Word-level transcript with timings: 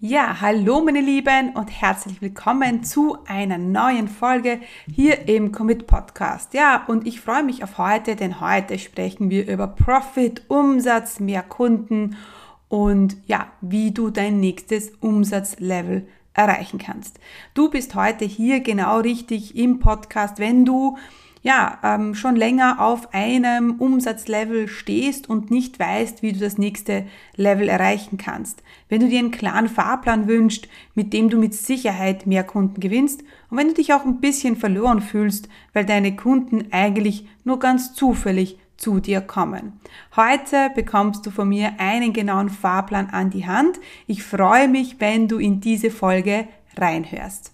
Ja, 0.00 0.40
hallo 0.40 0.82
meine 0.82 1.00
Lieben 1.00 1.50
und 1.54 1.68
herzlich 1.68 2.20
willkommen 2.20 2.82
zu 2.82 3.16
einer 3.26 3.58
neuen 3.58 4.08
Folge 4.08 4.60
hier 4.92 5.28
im 5.28 5.52
Commit 5.52 5.86
Podcast. 5.86 6.52
Ja, 6.52 6.84
und 6.88 7.06
ich 7.06 7.20
freue 7.20 7.44
mich 7.44 7.62
auf 7.62 7.78
heute, 7.78 8.16
denn 8.16 8.40
heute 8.40 8.78
sprechen 8.80 9.30
wir 9.30 9.48
über 9.48 9.68
Profit, 9.68 10.42
Umsatz, 10.48 11.20
mehr 11.20 11.44
Kunden 11.44 12.16
und 12.68 13.16
ja, 13.26 13.46
wie 13.60 13.92
du 13.92 14.10
dein 14.10 14.40
nächstes 14.40 14.90
Umsatzlevel 15.00 16.08
erreichen 16.34 16.78
kannst. 16.78 17.20
Du 17.54 17.70
bist 17.70 17.94
heute 17.94 18.24
hier 18.24 18.60
genau 18.60 18.98
richtig 18.98 19.56
im 19.56 19.78
Podcast, 19.78 20.40
wenn 20.40 20.64
du 20.64 20.98
ja, 21.44 21.78
ähm, 21.84 22.14
schon 22.14 22.36
länger 22.36 22.80
auf 22.80 23.12
einem 23.12 23.72
Umsatzlevel 23.72 24.66
stehst 24.66 25.28
und 25.28 25.50
nicht 25.50 25.78
weißt, 25.78 26.22
wie 26.22 26.32
du 26.32 26.40
das 26.40 26.56
nächste 26.56 27.04
Level 27.36 27.68
erreichen 27.68 28.16
kannst. 28.16 28.62
Wenn 28.88 29.00
du 29.00 29.08
dir 29.10 29.18
einen 29.18 29.30
klaren 29.30 29.68
Fahrplan 29.68 30.26
wünschst, 30.26 30.68
mit 30.94 31.12
dem 31.12 31.28
du 31.28 31.38
mit 31.38 31.52
Sicherheit 31.52 32.26
mehr 32.26 32.44
Kunden 32.44 32.80
gewinnst 32.80 33.22
und 33.50 33.58
wenn 33.58 33.68
du 33.68 33.74
dich 33.74 33.92
auch 33.92 34.06
ein 34.06 34.20
bisschen 34.20 34.56
verloren 34.56 35.02
fühlst, 35.02 35.50
weil 35.74 35.84
deine 35.84 36.16
Kunden 36.16 36.68
eigentlich 36.72 37.28
nur 37.44 37.58
ganz 37.58 37.92
zufällig 37.92 38.58
zu 38.78 39.00
dir 39.00 39.20
kommen. 39.20 39.78
Heute 40.16 40.70
bekommst 40.74 41.26
du 41.26 41.30
von 41.30 41.50
mir 41.50 41.74
einen 41.76 42.14
genauen 42.14 42.48
Fahrplan 42.48 43.10
an 43.10 43.28
die 43.28 43.46
Hand. 43.46 43.78
Ich 44.06 44.22
freue 44.22 44.66
mich, 44.66 44.98
wenn 44.98 45.28
du 45.28 45.36
in 45.36 45.60
diese 45.60 45.90
Folge 45.90 46.48
reinhörst. 46.78 47.53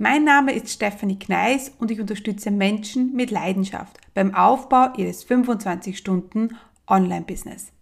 Mein 0.00 0.22
Name 0.22 0.52
ist 0.52 0.70
Stephanie 0.70 1.18
Kneis 1.18 1.72
und 1.80 1.90
ich 1.90 2.00
unterstütze 2.00 2.52
Menschen 2.52 3.14
mit 3.14 3.32
Leidenschaft 3.32 3.98
beim 4.14 4.32
Aufbau 4.32 4.92
ihres 4.96 5.24
25 5.24 5.98
Stunden 5.98 6.56
Online-Business. 6.86 7.72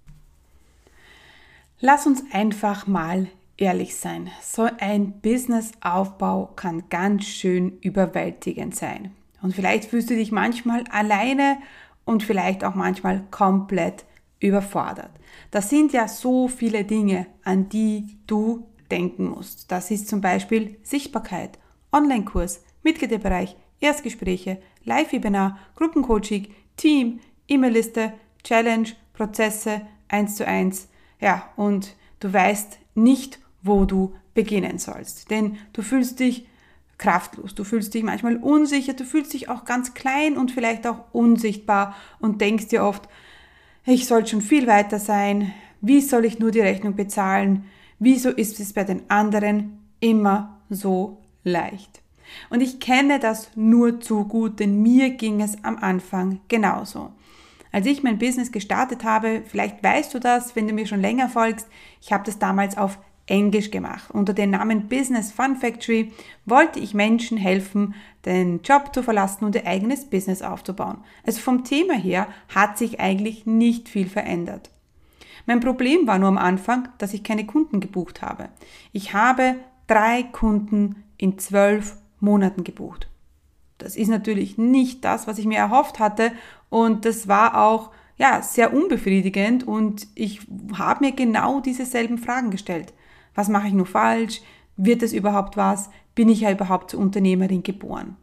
Lass 1.78 2.06
uns 2.06 2.24
einfach 2.32 2.86
mal 2.86 3.28
ehrlich 3.58 3.96
sein. 3.96 4.30
So 4.40 4.66
ein 4.80 5.20
Businessaufbau 5.20 6.52
kann 6.56 6.84
ganz 6.88 7.26
schön 7.26 7.78
überwältigend 7.82 8.74
sein. 8.74 9.10
Und 9.42 9.54
vielleicht 9.54 9.90
fühlst 9.90 10.08
du 10.08 10.14
dich 10.14 10.32
manchmal 10.32 10.84
alleine 10.90 11.58
und 12.06 12.22
vielleicht 12.22 12.64
auch 12.64 12.74
manchmal 12.74 13.24
komplett 13.30 14.06
überfordert. 14.40 15.10
Das 15.50 15.68
sind 15.68 15.92
ja 15.92 16.08
so 16.08 16.48
viele 16.48 16.84
Dinge, 16.84 17.26
an 17.44 17.68
die 17.68 18.16
du 18.26 18.66
denken 18.90 19.28
musst. 19.28 19.70
Das 19.70 19.90
ist 19.90 20.08
zum 20.08 20.22
Beispiel 20.22 20.78
Sichtbarkeit 20.82 21.58
Online-Kurs, 21.96 22.62
Mitgliederbereich, 22.82 23.56
Erstgespräche, 23.80 24.58
Live-Webinar, 24.84 25.58
Gruppencoaching, 25.76 26.48
Team, 26.76 27.20
E-Mail-Liste, 27.48 28.12
Challenge, 28.44 28.88
Prozesse, 29.14 29.80
1 30.08 30.36
zu 30.36 30.46
1. 30.46 30.88
Ja, 31.20 31.50
und 31.56 31.96
du 32.20 32.32
weißt 32.32 32.78
nicht, 32.94 33.38
wo 33.62 33.86
du 33.86 34.14
beginnen 34.34 34.78
sollst. 34.78 35.30
Denn 35.30 35.56
du 35.72 35.80
fühlst 35.80 36.20
dich 36.20 36.46
kraftlos, 36.98 37.54
du 37.54 37.64
fühlst 37.64 37.94
dich 37.94 38.02
manchmal 38.02 38.36
unsicher, 38.36 38.92
du 38.92 39.04
fühlst 39.04 39.32
dich 39.32 39.48
auch 39.48 39.64
ganz 39.64 39.94
klein 39.94 40.36
und 40.36 40.50
vielleicht 40.50 40.86
auch 40.86 41.04
unsichtbar 41.12 41.96
und 42.20 42.40
denkst 42.40 42.68
dir 42.68 42.84
oft, 42.84 43.08
ich 43.86 44.06
soll 44.06 44.26
schon 44.26 44.42
viel 44.42 44.66
weiter 44.66 44.98
sein, 44.98 45.52
wie 45.80 46.00
soll 46.00 46.24
ich 46.24 46.38
nur 46.38 46.50
die 46.50 46.60
Rechnung 46.60 46.94
bezahlen, 46.94 47.64
wieso 47.98 48.30
ist 48.30 48.60
es 48.60 48.72
bei 48.72 48.84
den 48.84 49.08
anderen 49.08 49.78
immer 50.00 50.60
so 50.68 51.22
leicht. 51.46 52.02
Und 52.50 52.60
ich 52.60 52.80
kenne 52.80 53.18
das 53.18 53.50
nur 53.54 54.00
zu 54.00 54.24
gut, 54.24 54.60
denn 54.60 54.82
mir 54.82 55.10
ging 55.10 55.40
es 55.40 55.62
am 55.64 55.78
Anfang 55.78 56.40
genauso. 56.48 57.12
Als 57.72 57.86
ich 57.86 58.02
mein 58.02 58.18
Business 58.18 58.52
gestartet 58.52 59.04
habe, 59.04 59.42
vielleicht 59.46 59.82
weißt 59.82 60.12
du 60.14 60.18
das, 60.18 60.56
wenn 60.56 60.66
du 60.66 60.74
mir 60.74 60.86
schon 60.86 61.00
länger 61.00 61.28
folgst, 61.28 61.68
ich 62.00 62.12
habe 62.12 62.24
das 62.24 62.38
damals 62.38 62.76
auf 62.76 62.98
Englisch 63.26 63.70
gemacht. 63.70 64.10
Unter 64.12 64.34
dem 64.34 64.50
Namen 64.50 64.88
Business 64.88 65.32
Fun 65.32 65.56
Factory 65.56 66.12
wollte 66.44 66.78
ich 66.78 66.94
Menschen 66.94 67.36
helfen, 67.36 67.94
den 68.24 68.62
Job 68.62 68.94
zu 68.94 69.02
verlassen 69.02 69.44
und 69.44 69.54
ihr 69.54 69.66
eigenes 69.66 70.04
Business 70.04 70.42
aufzubauen. 70.42 70.98
Also 71.24 71.40
vom 71.40 71.64
Thema 71.64 71.94
her 71.94 72.28
hat 72.54 72.78
sich 72.78 73.00
eigentlich 73.00 73.46
nicht 73.46 73.88
viel 73.88 74.08
verändert. 74.08 74.70
Mein 75.44 75.60
Problem 75.60 76.06
war 76.06 76.18
nur 76.18 76.28
am 76.28 76.38
Anfang, 76.38 76.88
dass 76.98 77.14
ich 77.14 77.22
keine 77.22 77.46
Kunden 77.46 77.80
gebucht 77.80 78.22
habe. 78.22 78.48
Ich 78.92 79.12
habe 79.12 79.56
drei 79.86 80.24
Kunden 80.24 81.04
in 81.18 81.38
zwölf 81.38 81.96
Monaten 82.20 82.64
gebucht. 82.64 83.08
Das 83.78 83.96
ist 83.96 84.08
natürlich 84.08 84.56
nicht 84.56 85.04
das, 85.04 85.26
was 85.26 85.38
ich 85.38 85.46
mir 85.46 85.58
erhofft 85.58 85.98
hatte 85.98 86.32
und 86.70 87.04
das 87.04 87.28
war 87.28 87.62
auch 87.62 87.90
ja 88.16 88.42
sehr 88.42 88.72
unbefriedigend 88.72 89.66
und 89.66 90.06
ich 90.14 90.40
habe 90.74 91.04
mir 91.04 91.12
genau 91.12 91.60
dieselben 91.60 92.18
Fragen 92.18 92.50
gestellt. 92.50 92.94
Was 93.34 93.48
mache 93.48 93.68
ich 93.68 93.74
nur 93.74 93.86
falsch? 93.86 94.40
Wird 94.76 95.02
es 95.02 95.12
überhaupt 95.12 95.56
was? 95.56 95.90
Bin 96.14 96.28
ich 96.28 96.40
ja 96.40 96.50
überhaupt 96.50 96.90
zur 96.90 97.00
Unternehmerin 97.00 97.62
geboren? 97.62 98.16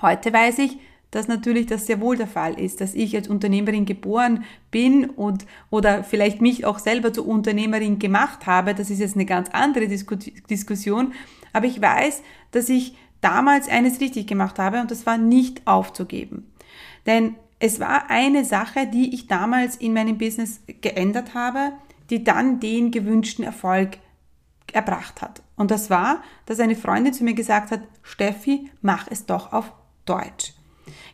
Heute 0.00 0.32
weiß 0.32 0.58
ich, 0.58 0.78
dass 1.14 1.28
natürlich 1.28 1.66
das 1.66 1.86
sehr 1.86 2.00
wohl 2.00 2.16
der 2.16 2.26
Fall 2.26 2.58
ist, 2.58 2.80
dass 2.80 2.94
ich 2.94 3.14
als 3.14 3.28
Unternehmerin 3.28 3.86
geboren 3.86 4.44
bin 4.72 5.08
und 5.10 5.46
oder 5.70 6.02
vielleicht 6.02 6.40
mich 6.40 6.64
auch 6.64 6.80
selber 6.80 7.12
zur 7.12 7.28
Unternehmerin 7.28 8.00
gemacht 8.00 8.46
habe. 8.46 8.74
Das 8.74 8.90
ist 8.90 8.98
jetzt 8.98 9.14
eine 9.14 9.24
ganz 9.24 9.48
andere 9.50 9.86
Disku 9.86 10.16
Diskussion. 10.16 11.12
Aber 11.54 11.66
ich 11.66 11.80
weiß, 11.80 12.22
dass 12.50 12.68
ich 12.68 12.94
damals 13.22 13.68
eines 13.68 14.00
richtig 14.00 14.26
gemacht 14.26 14.58
habe 14.58 14.82
und 14.82 14.90
das 14.90 15.06
war 15.06 15.16
nicht 15.16 15.66
aufzugeben. 15.66 16.52
Denn 17.06 17.36
es 17.58 17.80
war 17.80 18.10
eine 18.10 18.44
Sache, 18.44 18.86
die 18.86 19.14
ich 19.14 19.26
damals 19.26 19.76
in 19.76 19.94
meinem 19.94 20.18
Business 20.18 20.60
geändert 20.82 21.32
habe, 21.32 21.72
die 22.10 22.22
dann 22.22 22.60
den 22.60 22.90
gewünschten 22.90 23.44
Erfolg 23.44 23.96
erbracht 24.72 25.22
hat. 25.22 25.42
Und 25.56 25.70
das 25.70 25.88
war, 25.88 26.22
dass 26.44 26.60
eine 26.60 26.76
Freundin 26.76 27.14
zu 27.14 27.24
mir 27.24 27.34
gesagt 27.34 27.70
hat, 27.70 27.80
Steffi, 28.02 28.70
mach 28.82 29.06
es 29.10 29.24
doch 29.24 29.52
auf 29.52 29.72
Deutsch. 30.04 30.52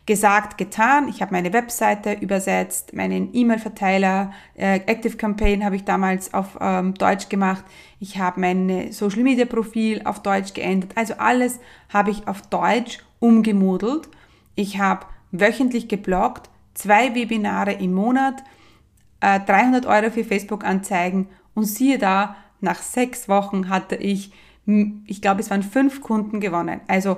Gesagt, 0.05 0.57
getan. 0.57 1.07
Ich 1.07 1.21
habe 1.21 1.33
meine 1.33 1.53
Webseite 1.53 2.13
übersetzt, 2.13 2.93
meinen 2.93 3.29
E-Mail-Verteiler, 3.33 4.31
äh, 4.55 4.79
Active 4.85 5.17
Campaign 5.17 5.63
habe 5.63 5.75
ich 5.75 5.83
damals 5.83 6.33
auf 6.33 6.57
ähm, 6.59 6.93
Deutsch 6.95 7.29
gemacht. 7.29 7.63
Ich 7.99 8.17
habe 8.17 8.39
mein 8.39 8.91
Social 8.91 9.23
Media 9.23 9.45
Profil 9.45 10.01
auf 10.05 10.21
Deutsch 10.21 10.53
geändert. 10.53 10.91
Also 10.95 11.15
alles 11.15 11.59
habe 11.89 12.11
ich 12.11 12.27
auf 12.27 12.41
Deutsch 12.43 12.99
umgemodelt. 13.19 14.09
Ich 14.55 14.79
habe 14.79 15.05
wöchentlich 15.31 15.87
gebloggt, 15.87 16.49
zwei 16.73 17.15
Webinare 17.15 17.73
im 17.73 17.93
Monat, 17.93 18.43
äh, 19.21 19.39
300 19.39 19.85
Euro 19.85 20.11
für 20.11 20.23
Facebook-Anzeigen 20.23 21.29
und 21.53 21.65
siehe 21.65 21.97
da, 21.97 22.35
nach 22.59 22.81
sechs 22.81 23.27
Wochen 23.27 23.69
hatte 23.69 23.95
ich, 23.95 24.31
ich 25.05 25.21
glaube, 25.21 25.41
es 25.41 25.49
waren 25.49 25.63
fünf 25.63 26.01
Kunden 26.01 26.39
gewonnen. 26.39 26.81
Also 26.87 27.17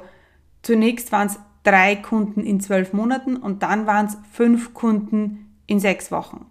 zunächst 0.61 1.11
waren 1.11 1.27
es 1.27 1.39
drei 1.63 1.95
Kunden 1.95 2.41
in 2.41 2.59
zwölf 2.59 2.93
Monaten 2.93 3.37
und 3.37 3.63
dann 3.63 3.87
waren 3.87 4.07
es 4.07 4.17
fünf 4.31 4.73
Kunden 4.73 5.55
in 5.65 5.79
sechs 5.79 6.11
Wochen. 6.11 6.45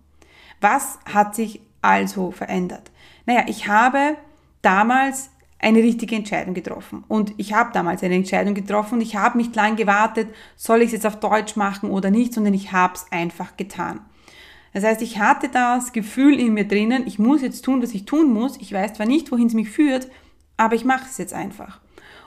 Was 0.61 0.99
hat 1.12 1.34
sich 1.34 1.61
also 1.83 2.31
verändert? 2.31 2.91
Naja, 3.26 3.44
ich 3.47 3.69
habe 3.69 4.17
damals 4.62 5.31
eine 5.62 5.79
richtige 5.79 6.17
Entscheidung 6.17 6.55
getroffen. 6.55 7.05
Und 7.09 7.35
ich 7.37 7.53
habe 7.55 7.70
damals 7.73 8.03
eine 8.03 8.17
Entscheidung 8.17 8.55
getroffen 8.55 8.94
und 8.94 9.00
ich 9.00 9.17
habe 9.17 9.38
nicht 9.38 9.55
lange 9.55 9.76
gewartet, 9.76 10.29
soll 10.56 10.82
ich 10.82 10.87
es 10.87 10.93
jetzt 10.93 11.06
auf 11.06 11.20
Deutsch 11.20 11.56
machen 11.56 11.91
oder 11.91 12.11
nicht, 12.11 12.35
sondern 12.35 12.53
ich 12.53 12.73
habe 12.73 12.94
es 12.94 13.06
einfach 13.11 13.56
getan. 13.56 14.00
Das 14.75 14.85
heißt, 14.85 15.03
ich 15.03 15.19
hatte 15.19 15.49
das 15.49 15.93
Gefühl 15.93 16.41
in 16.41 16.55
mir 16.55 16.67
drinnen, 16.67 17.06
ich 17.06 17.19
muss 17.19 17.43
jetzt 17.43 17.62
tun, 17.62 17.82
was 17.82 17.94
ich 17.94 18.06
tun 18.06 18.32
muss. 18.32 18.56
Ich 18.56 18.73
weiß 18.73 18.94
zwar 18.94 19.06
nicht, 19.06 19.31
wohin 19.31 19.47
es 19.47 19.55
mich 19.55 19.70
führt, 19.70 20.09
aber 20.56 20.75
ich 20.75 20.85
mache 20.85 21.06
es 21.09 21.19
jetzt 21.19 21.35
einfach. 21.35 21.81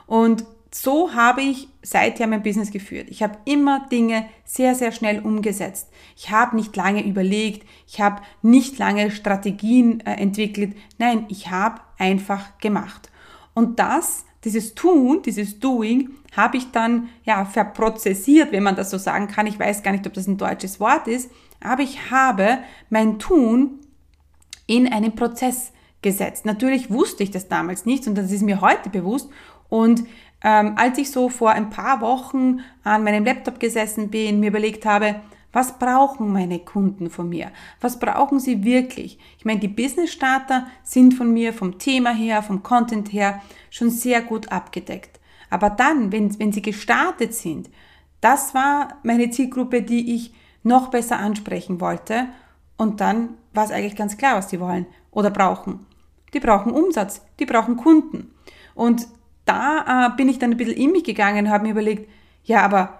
Und 0.06 0.44
so 0.70 1.14
habe 1.14 1.42
ich 1.42 1.68
seither 1.82 2.26
mein 2.26 2.42
Business 2.42 2.70
geführt. 2.70 3.08
Ich 3.10 3.22
habe 3.22 3.38
immer 3.44 3.86
Dinge 3.88 4.28
sehr, 4.44 4.74
sehr 4.74 4.92
schnell 4.92 5.20
umgesetzt. 5.20 5.88
Ich 6.16 6.30
habe 6.30 6.56
nicht 6.56 6.74
lange 6.76 7.06
überlegt, 7.06 7.66
ich 7.86 8.00
habe 8.00 8.22
nicht 8.42 8.78
lange 8.78 9.10
Strategien 9.10 10.00
äh, 10.00 10.14
entwickelt. 10.14 10.76
Nein, 10.98 11.26
ich 11.28 11.50
habe 11.50 11.80
einfach 11.98 12.58
gemacht. 12.58 13.10
Und 13.54 13.78
das, 13.78 14.24
dieses 14.44 14.74
Tun, 14.74 15.22
dieses 15.24 15.60
Doing, 15.60 16.10
habe 16.36 16.58
ich 16.58 16.70
dann 16.70 17.08
ja 17.24 17.44
verprozessiert, 17.44 18.52
wenn 18.52 18.62
man 18.62 18.76
das 18.76 18.90
so 18.90 18.98
sagen 18.98 19.28
kann. 19.28 19.46
Ich 19.46 19.58
weiß 19.58 19.82
gar 19.82 19.92
nicht, 19.92 20.06
ob 20.06 20.12
das 20.12 20.26
ein 20.26 20.36
deutsches 20.36 20.80
Wort 20.80 21.08
ist, 21.08 21.30
aber 21.60 21.82
ich 21.82 22.10
habe 22.10 22.58
mein 22.90 23.18
Tun 23.18 23.80
in 24.66 24.92
einen 24.92 25.14
Prozess 25.14 25.72
gesetzt. 26.02 26.44
Natürlich 26.44 26.90
wusste 26.90 27.22
ich 27.22 27.30
das 27.30 27.48
damals 27.48 27.86
nicht 27.86 28.06
und 28.06 28.16
das 28.16 28.30
ist 28.30 28.42
mir 28.42 28.60
heute 28.60 28.90
bewusst. 28.90 29.30
Und 29.68 30.04
ähm, 30.42 30.74
als 30.76 30.98
ich 30.98 31.10
so 31.10 31.28
vor 31.28 31.50
ein 31.50 31.70
paar 31.70 32.00
Wochen 32.00 32.60
an 32.84 33.04
meinem 33.04 33.24
Laptop 33.24 33.58
gesessen 33.60 34.10
bin, 34.10 34.40
mir 34.40 34.48
überlegt 34.48 34.84
habe, 34.86 35.16
was 35.52 35.78
brauchen 35.78 36.32
meine 36.32 36.58
Kunden 36.58 37.08
von 37.08 37.30
mir? 37.30 37.50
Was 37.80 37.98
brauchen 37.98 38.40
sie 38.40 38.62
wirklich? 38.62 39.18
Ich 39.38 39.46
meine, 39.46 39.60
die 39.60 39.68
Business 39.68 40.12
Starter 40.12 40.66
sind 40.82 41.14
von 41.14 41.32
mir 41.32 41.54
vom 41.54 41.78
Thema 41.78 42.10
her, 42.12 42.42
vom 42.42 42.62
Content 42.62 43.12
her 43.12 43.40
schon 43.70 43.88
sehr 43.88 44.20
gut 44.20 44.52
abgedeckt. 44.52 45.18
Aber 45.48 45.70
dann, 45.70 46.12
wenn, 46.12 46.38
wenn 46.38 46.52
sie 46.52 46.60
gestartet 46.60 47.32
sind, 47.32 47.70
das 48.20 48.54
war 48.54 48.98
meine 49.02 49.30
Zielgruppe, 49.30 49.80
die 49.80 50.14
ich 50.14 50.34
noch 50.62 50.88
besser 50.88 51.18
ansprechen 51.18 51.80
wollte. 51.80 52.26
Und 52.76 53.00
dann 53.00 53.30
war 53.54 53.64
es 53.64 53.70
eigentlich 53.70 53.96
ganz 53.96 54.18
klar, 54.18 54.36
was 54.36 54.50
sie 54.50 54.60
wollen 54.60 54.86
oder 55.10 55.30
brauchen. 55.30 55.86
Die 56.34 56.40
brauchen 56.40 56.72
Umsatz, 56.72 57.22
die 57.38 57.46
brauchen 57.46 57.76
Kunden. 57.76 58.34
Und 58.74 59.06
da 59.46 60.08
äh, 60.08 60.16
bin 60.16 60.28
ich 60.28 60.38
dann 60.38 60.50
ein 60.50 60.56
bisschen 60.56 60.74
in 60.74 60.92
mich 60.92 61.04
gegangen 61.04 61.46
und 61.46 61.50
habe 61.50 61.64
mir 61.64 61.70
überlegt, 61.70 62.10
ja, 62.44 62.62
aber 62.62 62.98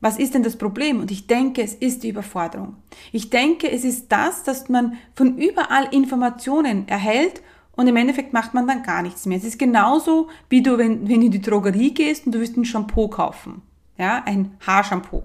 was 0.00 0.18
ist 0.18 0.34
denn 0.34 0.42
das 0.42 0.56
Problem? 0.56 1.00
Und 1.00 1.10
ich 1.10 1.26
denke, 1.26 1.62
es 1.62 1.74
ist 1.74 2.02
die 2.02 2.10
Überforderung. 2.10 2.76
Ich 3.12 3.30
denke, 3.30 3.70
es 3.70 3.82
ist 3.82 4.12
das, 4.12 4.44
dass 4.44 4.68
man 4.68 4.98
von 5.14 5.38
überall 5.38 5.92
Informationen 5.92 6.86
erhält 6.86 7.42
und 7.72 7.88
im 7.88 7.96
Endeffekt 7.96 8.32
macht 8.32 8.54
man 8.54 8.66
dann 8.66 8.82
gar 8.82 9.02
nichts 9.02 9.26
mehr. 9.26 9.38
Es 9.38 9.44
ist 9.44 9.58
genauso, 9.58 10.28
wie 10.48 10.62
du, 10.62 10.78
wenn, 10.78 11.08
wenn 11.08 11.20
du 11.20 11.26
in 11.26 11.32
die 11.32 11.40
Drogerie 11.40 11.92
gehst 11.92 12.26
und 12.26 12.34
du 12.34 12.40
willst 12.40 12.56
ein 12.56 12.64
Shampoo 12.64 13.08
kaufen. 13.08 13.62
Ja, 13.98 14.22
ein 14.24 14.56
Haarshampoo. 14.66 15.22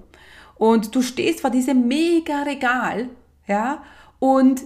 Und 0.56 0.96
du 0.96 1.02
stehst 1.02 1.42
vor 1.42 1.50
diesem 1.50 1.88
mega 1.88 2.44
Regal, 2.44 3.10
ja, 3.48 3.84
und 4.20 4.62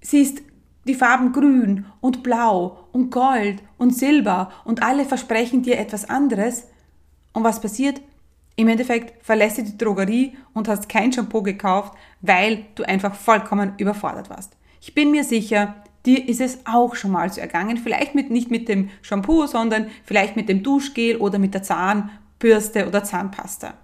siehst 0.00 0.42
die 0.88 0.94
Farben 0.94 1.32
grün 1.32 1.84
und 2.00 2.22
blau 2.22 2.88
und 2.92 3.10
gold 3.10 3.62
und 3.76 3.94
silber 3.94 4.50
und 4.64 4.82
alle 4.82 5.04
versprechen 5.04 5.62
dir 5.62 5.78
etwas 5.78 6.08
anderes. 6.08 6.66
Und 7.32 7.44
was 7.44 7.60
passiert? 7.60 8.00
Im 8.56 8.66
Endeffekt 8.66 9.24
verlässt 9.24 9.58
du 9.58 9.62
die 9.62 9.78
Drogerie 9.78 10.36
und 10.54 10.66
hast 10.66 10.88
kein 10.88 11.12
Shampoo 11.12 11.42
gekauft, 11.42 11.92
weil 12.22 12.64
du 12.74 12.82
einfach 12.82 13.14
vollkommen 13.14 13.74
überfordert 13.76 14.30
warst. 14.30 14.56
Ich 14.80 14.94
bin 14.94 15.12
mir 15.12 15.22
sicher, 15.22 15.76
dir 16.06 16.26
ist 16.28 16.40
es 16.40 16.60
auch 16.64 16.96
schon 16.96 17.12
mal 17.12 17.30
so 17.32 17.40
ergangen. 17.40 17.76
Vielleicht 17.76 18.14
mit, 18.14 18.30
nicht 18.30 18.50
mit 18.50 18.68
dem 18.68 18.90
Shampoo, 19.02 19.46
sondern 19.46 19.88
vielleicht 20.04 20.34
mit 20.34 20.48
dem 20.48 20.62
Duschgel 20.62 21.18
oder 21.18 21.38
mit 21.38 21.54
der 21.54 21.62
Zahnbürste 21.62 22.88
oder 22.88 23.04
Zahnpasta. 23.04 23.74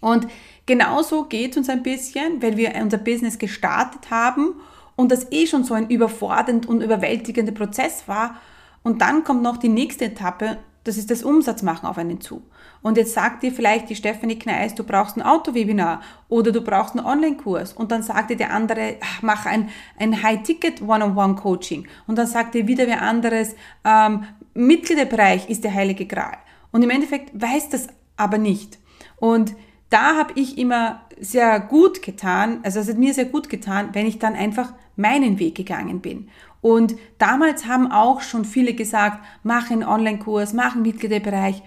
Und 0.00 0.26
genauso 0.66 1.24
geht 1.24 1.52
es 1.52 1.58
uns 1.58 1.68
ein 1.68 1.82
bisschen, 1.82 2.42
wenn 2.42 2.56
wir 2.56 2.74
unser 2.74 2.98
Business 2.98 3.38
gestartet 3.38 4.10
haben 4.10 4.54
und 4.96 5.10
das 5.10 5.30
eh 5.32 5.46
schon 5.46 5.64
so 5.64 5.74
ein 5.74 5.88
überfordernd 5.88 6.66
und 6.66 6.82
überwältigender 6.82 7.52
Prozess 7.52 8.04
war. 8.06 8.36
Und 8.82 9.02
dann 9.02 9.24
kommt 9.24 9.42
noch 9.42 9.56
die 9.56 9.68
nächste 9.68 10.06
Etappe, 10.06 10.58
das 10.84 10.96
ist 10.96 11.10
das 11.10 11.22
Umsatzmachen 11.22 11.88
auf 11.88 11.98
einen 11.98 12.20
zu. 12.20 12.42
Und 12.82 12.96
jetzt 12.96 13.12
sagt 13.12 13.42
dir 13.42 13.52
vielleicht 13.52 13.90
die 13.90 13.96
Stephanie 13.96 14.38
Kneis, 14.38 14.74
du 14.74 14.84
brauchst 14.84 15.16
ein 15.16 15.22
Autowebinar 15.22 16.00
oder 16.28 16.52
du 16.52 16.62
brauchst 16.62 16.96
einen 16.96 17.04
Online-Kurs. 17.04 17.74
Und 17.74 17.92
dann 17.92 18.02
sagt 18.02 18.30
dir 18.30 18.36
der 18.36 18.52
andere, 18.52 18.96
mach 19.20 19.44
ein, 19.44 19.68
ein 19.98 20.22
High-Ticket 20.22 20.80
One-on-One-Coaching. 20.80 21.86
Und 22.06 22.16
dann 22.16 22.26
sagt 22.26 22.54
dir 22.54 22.66
wieder 22.66 22.86
wer 22.86 23.02
anderes, 23.02 23.54
ähm, 23.84 24.24
Mitgliederbereich 24.54 25.50
ist 25.50 25.64
der 25.64 25.74
heilige 25.74 26.06
Gral. 26.06 26.38
Und 26.72 26.82
im 26.82 26.90
Endeffekt 26.90 27.30
weiß 27.38 27.68
das 27.68 27.88
aber 28.16 28.38
nicht. 28.38 28.78
Und 29.16 29.54
da 29.90 30.16
habe 30.16 30.32
ich 30.36 30.56
immer 30.56 31.02
sehr 31.20 31.60
gut 31.60 32.02
getan, 32.02 32.60
also 32.62 32.80
es 32.80 32.88
hat 32.88 32.98
mir 32.98 33.14
sehr 33.14 33.26
gut 33.26 33.48
getan, 33.48 33.90
wenn 33.92 34.06
ich 34.06 34.18
dann 34.18 34.34
einfach 34.34 34.72
meinen 34.96 35.38
Weg 35.38 35.54
gegangen 35.54 36.00
bin. 36.00 36.28
Und 36.60 36.96
damals 37.18 37.66
haben 37.66 37.90
auch 37.90 38.20
schon 38.20 38.44
viele 38.44 38.74
gesagt, 38.74 39.24
mach 39.42 39.70
einen 39.70 39.84
Online-Kurs, 39.84 40.52
mach 40.52 40.74
einen 40.74 40.82
Mitgliederbereich. 40.82 41.62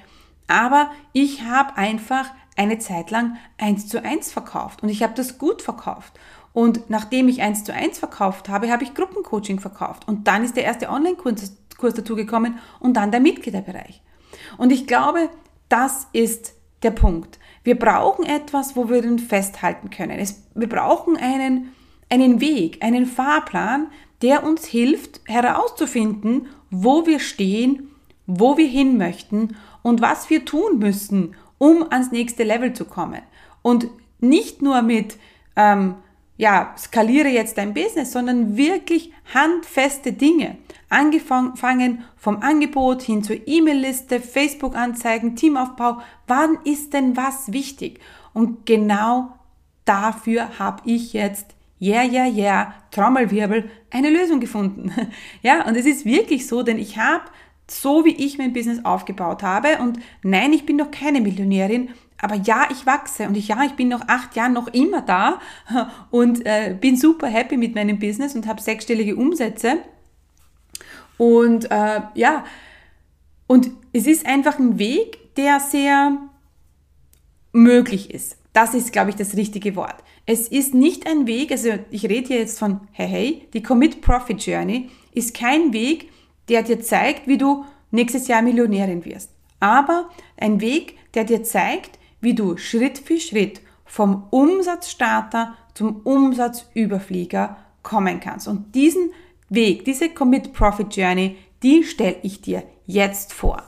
Aber 0.47 0.91
ich 1.13 1.43
habe 1.43 1.77
einfach 1.77 2.29
eine 2.55 2.77
Zeit 2.77 3.09
lang 3.09 3.37
eins 3.57 3.87
zu 3.87 4.03
eins 4.03 4.31
verkauft 4.31 4.83
und 4.83 4.89
ich 4.89 5.01
habe 5.01 5.13
das 5.15 5.37
gut 5.37 5.61
verkauft. 5.61 6.13
Und 6.53 6.91
nachdem 6.91 7.27
ich 7.27 7.41
eins 7.41 7.63
zu 7.63 7.73
eins 7.73 7.97
verkauft 7.97 8.47
habe, 8.47 8.71
habe 8.71 8.83
ich 8.83 8.93
Gruppencoaching 8.93 9.59
verkauft. 9.59 10.07
Und 10.07 10.27
dann 10.27 10.43
ist 10.43 10.55
der 10.55 10.63
erste 10.63 10.89
Online-Kurs 10.89 11.55
dazugekommen 11.79 12.59
und 12.79 12.93
dann 12.93 13.09
der 13.09 13.19
Mitgliederbereich. 13.19 14.03
Und 14.57 14.71
ich 14.71 14.85
glaube, 14.85 15.29
das 15.69 16.07
ist 16.13 16.53
der 16.83 16.91
Punkt. 16.91 17.39
Wir 17.63 17.79
brauchen 17.79 18.25
etwas, 18.25 18.75
wo 18.75 18.89
wir 18.89 19.01
den 19.01 19.19
festhalten 19.19 19.89
können. 19.89 20.19
Es, 20.19 20.43
wir 20.53 20.67
brauchen 20.67 21.17
einen, 21.17 21.73
einen 22.09 22.41
Weg, 22.41 22.83
einen 22.83 23.05
Fahrplan, 23.05 23.87
der 24.21 24.43
uns 24.43 24.65
hilft 24.65 25.21
herauszufinden, 25.25 26.47
wo 26.69 27.05
wir 27.05 27.19
stehen, 27.19 27.91
wo 28.25 28.57
wir 28.57 28.67
hin 28.67 28.97
möchten 28.97 29.55
und 29.81 30.01
was 30.01 30.29
wir 30.29 30.45
tun 30.45 30.79
müssen, 30.79 31.35
um 31.57 31.85
ans 31.89 32.11
nächste 32.11 32.43
Level 32.43 32.73
zu 32.73 32.85
kommen. 32.85 33.21
Und 33.61 33.87
nicht 34.19 34.61
nur 34.61 34.81
mit, 34.81 35.17
ähm, 35.55 35.95
ja, 36.37 36.73
skaliere 36.77 37.29
jetzt 37.29 37.57
dein 37.57 37.73
Business, 37.73 38.11
sondern 38.11 38.57
wirklich 38.57 39.11
handfeste 39.33 40.13
Dinge. 40.13 40.57
Angefangen 40.93 42.03
vom 42.15 42.41
Angebot 42.41 43.01
hin 43.01 43.23
zur 43.23 43.35
E-Mail-Liste, 43.47 44.19
Facebook-Anzeigen, 44.19 45.35
Teamaufbau. 45.35 45.99
Wann 46.27 46.59
ist 46.65 46.93
denn 46.93 47.17
was 47.17 47.51
wichtig? 47.51 47.99
Und 48.33 48.65
genau 48.67 49.33
dafür 49.85 50.59
habe 50.59 50.83
ich 50.85 51.13
jetzt, 51.13 51.55
yeah, 51.81 52.03
yeah, 52.03 52.27
yeah, 52.27 52.73
Trommelwirbel, 52.91 53.69
eine 53.89 54.09
Lösung 54.11 54.39
gefunden. 54.39 54.93
ja, 55.41 55.67
und 55.67 55.75
es 55.75 55.85
ist 55.85 56.05
wirklich 56.05 56.47
so, 56.47 56.61
denn 56.61 56.77
ich 56.77 56.97
habe 56.97 57.23
so, 57.67 58.05
wie 58.05 58.15
ich 58.15 58.37
mein 58.37 58.53
Business 58.53 58.85
aufgebaut 58.85 59.41
habe, 59.41 59.79
und 59.79 59.97
nein, 60.21 60.53
ich 60.53 60.65
bin 60.65 60.75
noch 60.75 60.91
keine 60.91 61.21
Millionärin, 61.21 61.89
aber 62.21 62.35
ja, 62.35 62.67
ich 62.71 62.85
wachse 62.85 63.27
und 63.27 63.35
ich, 63.35 63.47
ja, 63.47 63.63
ich 63.63 63.73
bin 63.73 63.89
noch 63.89 64.07
acht 64.07 64.35
Jahre 64.35 64.51
noch 64.51 64.67
immer 64.67 65.01
da 65.01 65.41
und 66.11 66.45
äh, 66.45 66.77
bin 66.79 66.95
super 66.97 67.27
happy 67.27 67.57
mit 67.57 67.75
meinem 67.75 67.99
Business 67.99 68.35
und 68.35 68.47
habe 68.47 68.61
sechsstellige 68.61 69.15
Umsätze. 69.15 69.79
Und 71.23 71.71
äh, 71.71 72.01
ja, 72.15 72.43
und 73.47 73.71
es 73.93 74.07
ist 74.07 74.25
einfach 74.25 74.59
ein 74.59 74.77
Weg, 74.77 75.33
der 75.35 75.61
sehr 75.61 76.17
möglich 77.53 78.13
ist. 78.13 78.35
Das 78.51 78.73
ist, 78.73 78.91
glaube 78.91 79.11
ich, 79.11 79.15
das 79.15 79.37
richtige 79.37 79.77
Wort. 79.77 79.95
Es 80.25 80.49
ist 80.49 80.73
nicht 80.73 81.07
ein 81.07 81.25
Weg, 81.25 81.51
also 81.51 81.69
ich 81.91 82.03
rede 82.09 82.27
hier 82.27 82.39
jetzt 82.39 82.59
von, 82.59 82.81
hey, 82.91 83.07
hey, 83.07 83.47
die 83.53 83.63
Commit 83.63 84.01
Profit 84.01 84.45
Journey 84.45 84.89
ist 85.13 85.33
kein 85.33 85.71
Weg, 85.71 86.09
der 86.49 86.61
dir 86.61 86.81
zeigt, 86.81 87.25
wie 87.25 87.37
du 87.37 87.63
nächstes 87.91 88.27
Jahr 88.27 88.41
Millionärin 88.41 89.05
wirst. 89.05 89.31
Aber 89.61 90.09
ein 90.35 90.59
Weg, 90.59 90.97
der 91.13 91.23
dir 91.23 91.43
zeigt, 91.43 91.99
wie 92.19 92.35
du 92.35 92.57
Schritt 92.57 92.97
für 92.97 93.17
Schritt 93.17 93.61
vom 93.85 94.27
Umsatzstarter 94.29 95.55
zum 95.73 96.01
Umsatzüberflieger 96.03 97.55
kommen 97.81 98.19
kannst. 98.19 98.49
Und 98.49 98.75
diesen 98.75 99.13
Weg, 99.53 99.85
diese 99.85 100.09
Commit 100.09 100.53
Profit 100.53 100.95
Journey, 100.95 101.37
die 101.61 101.83
stelle 101.83 102.17
ich 102.23 102.41
dir 102.41 102.63
jetzt 102.85 103.33
vor. 103.33 103.61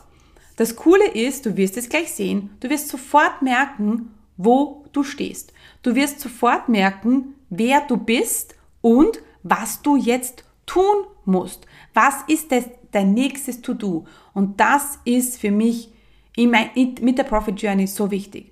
Das 0.55 0.75
Coole 0.75 1.07
ist, 1.09 1.45
du 1.45 1.57
wirst 1.57 1.77
es 1.77 1.89
gleich 1.89 2.11
sehen, 2.11 2.49
du 2.59 2.69
wirst 2.69 2.87
sofort 2.87 3.41
merken, 3.41 4.11
wo 4.37 4.85
du 4.93 5.03
stehst. 5.03 5.53
Du 5.83 5.95
wirst 5.95 6.21
sofort 6.21 6.69
merken, 6.69 7.35
wer 7.49 7.81
du 7.81 7.97
bist 7.97 8.55
und 8.81 9.19
was 9.43 9.81
du 9.81 9.95
jetzt 9.95 10.43
tun 10.65 11.05
musst. 11.25 11.67
Was 11.93 12.23
ist 12.27 12.51
das, 12.51 12.65
dein 12.91 13.13
nächstes 13.13 13.61
To-Do? 13.61 14.05
Und 14.33 14.59
das 14.59 14.99
ist 15.05 15.39
für 15.39 15.51
mich 15.51 15.91
mein, 16.37 16.69
mit 17.01 17.17
der 17.17 17.23
Profit 17.23 17.61
Journey 17.61 17.87
so 17.87 18.09
wichtig. 18.11 18.51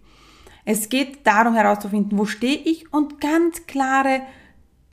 Es 0.66 0.88
geht 0.88 1.26
darum 1.26 1.56
herauszufinden, 1.56 2.18
wo 2.18 2.26
stehe 2.26 2.58
ich 2.58 2.94
und 2.94 3.20
ganz 3.20 3.66
klare 3.66 4.22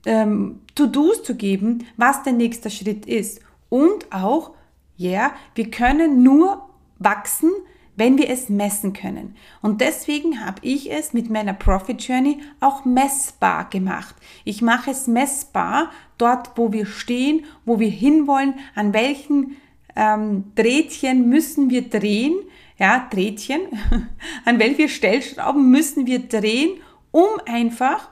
ähm, 0.06 0.60
To-Dos 0.74 1.22
zu 1.22 1.34
geben, 1.34 1.86
was 1.96 2.22
der 2.22 2.32
nächste 2.32 2.70
Schritt 2.70 3.06
ist. 3.06 3.40
Und 3.68 4.12
auch, 4.12 4.52
ja, 4.96 5.10
yeah, 5.10 5.32
wir 5.54 5.70
können 5.70 6.22
nur 6.22 6.68
wachsen, 6.98 7.50
wenn 7.96 8.16
wir 8.16 8.30
es 8.30 8.48
messen 8.48 8.94
können. 8.94 9.36
Und 9.60 9.82
deswegen 9.82 10.44
habe 10.44 10.58
ich 10.62 10.90
es 10.90 11.12
mit 11.12 11.28
meiner 11.28 11.52
Profit 11.52 12.02
Journey 12.02 12.38
auch 12.60 12.84
messbar 12.86 13.68
gemacht. 13.68 14.14
Ich 14.44 14.62
mache 14.62 14.90
es 14.90 15.06
messbar 15.06 15.90
dort, 16.16 16.52
wo 16.56 16.72
wir 16.72 16.86
stehen, 16.86 17.44
wo 17.66 17.78
wir 17.78 17.90
hinwollen, 17.90 18.54
an 18.74 18.94
welchen 18.94 19.56
ähm, 19.96 20.44
Drehtchen 20.54 21.28
müssen 21.28 21.68
wir 21.68 21.90
drehen, 21.90 22.36
ja, 22.78 23.06
Drehtchen, 23.10 23.60
an 24.46 24.58
welche 24.58 24.88
Stellschrauben 24.88 25.70
müssen 25.70 26.06
wir 26.06 26.20
drehen, 26.20 26.80
um 27.10 27.28
einfach 27.44 28.08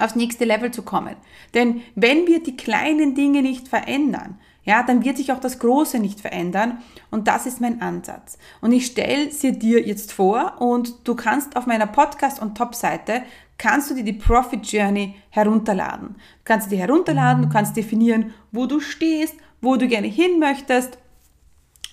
aufs 0.00 0.16
nächste 0.16 0.44
Level 0.44 0.70
zu 0.70 0.82
kommen. 0.82 1.16
Denn 1.54 1.82
wenn 1.94 2.26
wir 2.26 2.42
die 2.42 2.56
kleinen 2.56 3.14
Dinge 3.14 3.42
nicht 3.42 3.68
verändern, 3.68 4.38
ja, 4.64 4.82
dann 4.82 5.04
wird 5.04 5.16
sich 5.16 5.32
auch 5.32 5.40
das 5.40 5.58
Große 5.58 5.98
nicht 5.98 6.20
verändern. 6.20 6.78
Und 7.10 7.28
das 7.28 7.46
ist 7.46 7.60
mein 7.60 7.80
Ansatz. 7.80 8.38
Und 8.60 8.72
ich 8.72 8.86
stelle 8.86 9.32
sie 9.32 9.58
dir 9.58 9.86
jetzt 9.86 10.12
vor 10.12 10.60
und 10.60 11.08
du 11.08 11.14
kannst 11.14 11.56
auf 11.56 11.66
meiner 11.66 11.86
Podcast- 11.86 12.40
und 12.40 12.56
Top-Seite 12.56 13.22
kannst 13.58 13.90
du 13.90 13.94
dir 13.94 14.04
die 14.04 14.12
Profit 14.12 14.66
Journey 14.70 15.16
herunterladen. 15.30 16.08
Du 16.14 16.44
kannst 16.44 16.70
dir 16.70 16.78
herunterladen, 16.78 17.42
du 17.42 17.48
kannst 17.48 17.76
definieren, 17.76 18.32
wo 18.52 18.66
du 18.66 18.80
stehst, 18.80 19.34
wo 19.60 19.76
du 19.76 19.88
gerne 19.88 20.06
hin 20.06 20.38
möchtest. 20.38 20.98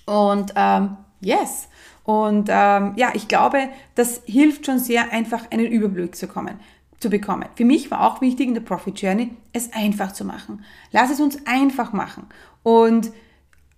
Und 0.05 0.53
ähm, 0.55 0.97
yes. 1.19 1.69
Und 2.03 2.47
ähm, 2.49 2.93
ja, 2.95 3.11
ich 3.13 3.27
glaube, 3.27 3.67
das 3.95 4.21
hilft 4.25 4.65
schon 4.65 4.79
sehr, 4.79 5.11
einfach 5.11 5.51
einen 5.51 5.65
Überblick 5.65 6.15
zu 6.15 6.27
kommen 6.27 6.57
zu 6.99 7.09
bekommen. 7.09 7.47
Für 7.55 7.65
mich 7.65 7.91
war 7.91 8.01
auch 8.01 8.21
wichtig 8.21 8.47
in 8.47 8.53
der 8.53 8.61
Profit 8.61 9.01
Journey, 9.01 9.31
es 9.53 9.73
einfach 9.73 10.11
zu 10.11 10.25
machen. 10.25 10.63
Lass 10.91 11.11
es 11.11 11.19
uns 11.19 11.45
einfach 11.45 11.93
machen. 11.93 12.27
Und 12.63 13.11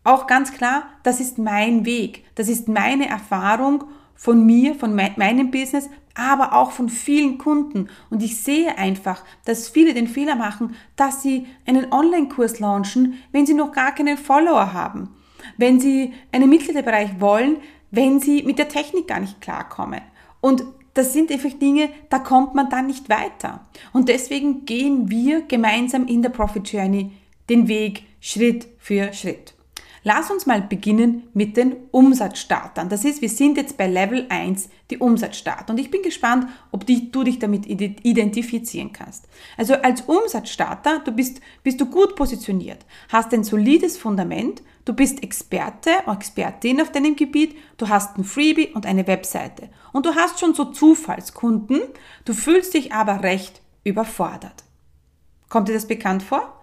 auch 0.04 0.28
ganz 0.28 0.54
klar, 0.54 0.84
das 1.04 1.20
ist 1.20 1.38
mein 1.38 1.86
Weg, 1.86 2.24
das 2.36 2.48
ist 2.48 2.68
meine 2.68 3.08
Erfahrung 3.08 3.84
von 4.16 4.46
mir, 4.46 4.76
von 4.76 4.96
meinem 4.96 5.52
Business, 5.52 5.90
aber 6.16 6.54
auch 6.54 6.72
von 6.72 6.90
vielen 6.90 7.38
Kunden. 7.38 7.90
Und 8.10 8.24
ich 8.24 8.42
sehe 8.42 8.78
einfach, 8.78 9.24
dass 9.46 9.70
viele 9.70 9.94
den 9.94 10.08
Fehler 10.08 10.36
machen, 10.36 10.76
dass 10.96 11.22
sie 11.22 11.48
einen 11.66 11.92
Online-Kurs 11.92 12.60
launchen, 12.60 13.16
wenn 13.32 13.46
sie 13.46 13.54
noch 13.54 13.72
gar 13.72 13.94
keinen 13.94 14.18
Follower 14.18 14.74
haben. 14.74 15.16
Wenn 15.58 15.80
sie 15.80 16.14
einen 16.32 16.50
Mitgliederbereich 16.50 17.20
wollen, 17.22 17.58
wenn 17.92 18.20
sie 18.20 18.44
mit 18.44 18.60
der 18.60 18.68
Technik 18.68 19.08
gar 19.08 19.20
nicht 19.20 19.42
klarkommen. 19.42 20.02
Und 20.42 20.64
das 21.00 21.14
sind 21.14 21.32
einfach 21.32 21.54
Dinge, 21.54 21.90
da 22.10 22.20
kommt 22.20 22.56
man 22.56 22.70
dann 22.70 22.88
nicht 22.88 23.08
weiter. 23.08 23.66
Und 23.94 24.10
deswegen 24.10 24.66
gehen 24.66 25.10
wir 25.10 25.44
gemeinsam 25.44 26.06
in 26.08 26.22
der 26.22 26.30
Profit 26.30 26.70
Journey 26.74 27.12
den 27.50 27.70
Weg 27.70 28.04
Schritt 28.20 28.68
für 28.80 29.14
Schritt. 29.14 29.54
Lass 30.04 30.32
uns 30.32 30.46
mal 30.46 30.62
beginnen 30.62 31.28
mit 31.34 31.58
den 31.58 31.76
Umsatzstartern. 31.92 32.90
Das 32.90 33.04
ist, 33.04 33.22
wir 33.22 33.30
sind 33.30 33.58
jetzt 33.58 33.78
bei 33.78 33.88
Level 33.88 34.26
1, 34.30 34.70
die 34.90 34.98
Umsatzstarter. 34.98 35.74
Und 35.74 35.80
ich 35.80 35.92
bin 35.92 36.02
gespannt, 36.02 36.48
ob 36.72 36.86
die, 36.86 37.12
du 37.12 37.24
dich 37.24 37.40
damit 37.40 37.66
identifizieren 37.68 38.94
kannst. 38.94 39.28
Also 39.58 39.74
als 39.76 40.02
Umsatzstarter, 40.02 41.00
du 41.00 41.12
bist, 41.12 41.42
bist 41.64 41.82
du 41.82 41.86
gut 41.86 42.16
positioniert, 42.16 42.86
hast 43.10 43.34
ein 43.34 43.44
solides 43.44 43.98
Fundament, 43.98 44.62
du 44.86 44.94
bist 44.94 45.22
Experte 45.22 45.92
oder 46.06 46.14
Expertin 46.14 46.82
auf 46.82 46.92
deinem 46.92 47.16
Gebiet, 47.16 47.56
du 47.78 47.90
hast 47.90 48.18
ein 48.18 48.24
Freebie 48.24 48.70
und 48.74 48.86
eine 48.86 49.06
Webseite. 49.08 49.70
Und 49.92 50.06
du 50.06 50.16
hast 50.16 50.40
schon 50.40 50.54
so 50.54 50.66
Zufallskunden, 50.66 51.82
du 52.26 52.34
fühlst 52.34 52.74
dich 52.74 52.94
aber 52.94 53.24
recht 53.24 53.62
überfordert. 53.84 54.64
Kommt 55.50 55.68
dir 55.68 55.74
das 55.74 55.88
bekannt 55.88 56.24
vor? 56.24 56.62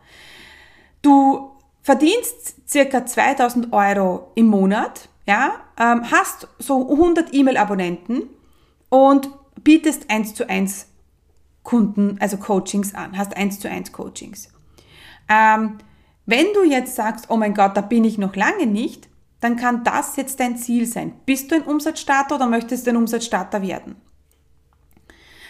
Du 1.02 1.55
verdienst 1.86 2.68
circa 2.68 3.06
2000 3.06 3.72
Euro 3.72 4.32
im 4.34 4.46
Monat, 4.46 5.08
ja, 5.24 5.52
ähm, 5.78 6.10
hast 6.10 6.48
so 6.58 6.90
100 6.90 7.32
E-Mail-Abonnenten 7.32 8.22
und 8.88 9.30
bietest 9.62 10.10
1 10.10 10.34
zu 10.34 10.48
1 10.48 10.88
Kunden, 11.62 12.16
also 12.18 12.38
Coachings 12.38 12.92
an, 12.92 13.16
hast 13.16 13.36
1 13.36 13.60
zu 13.60 13.70
1 13.70 13.92
Coachings. 13.92 14.48
Ähm, 15.28 15.78
wenn 16.26 16.46
du 16.54 16.64
jetzt 16.64 16.96
sagst, 16.96 17.26
oh 17.30 17.36
mein 17.36 17.54
Gott, 17.54 17.76
da 17.76 17.82
bin 17.82 18.02
ich 18.02 18.18
noch 18.18 18.34
lange 18.34 18.66
nicht, 18.66 19.08
dann 19.38 19.54
kann 19.54 19.84
das 19.84 20.16
jetzt 20.16 20.40
dein 20.40 20.56
Ziel 20.56 20.86
sein. 20.86 21.12
Bist 21.24 21.52
du 21.52 21.54
ein 21.54 21.62
Umsatzstarter 21.62 22.34
oder 22.34 22.48
möchtest 22.48 22.84
du 22.84 22.90
ein 22.90 22.96
Umsatzstarter 22.96 23.62
werden? 23.62 23.94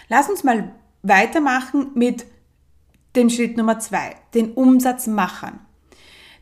Lass 0.09 0.29
uns 0.29 0.45
mal 0.45 0.75
weitermachen 1.03 1.93
mit 1.95 2.27
dem 3.15 3.31
Schritt 3.31 3.57
Nummer 3.57 3.79
zwei, 3.79 4.17
den 4.35 4.53
Umsatzmachern. 4.53 5.61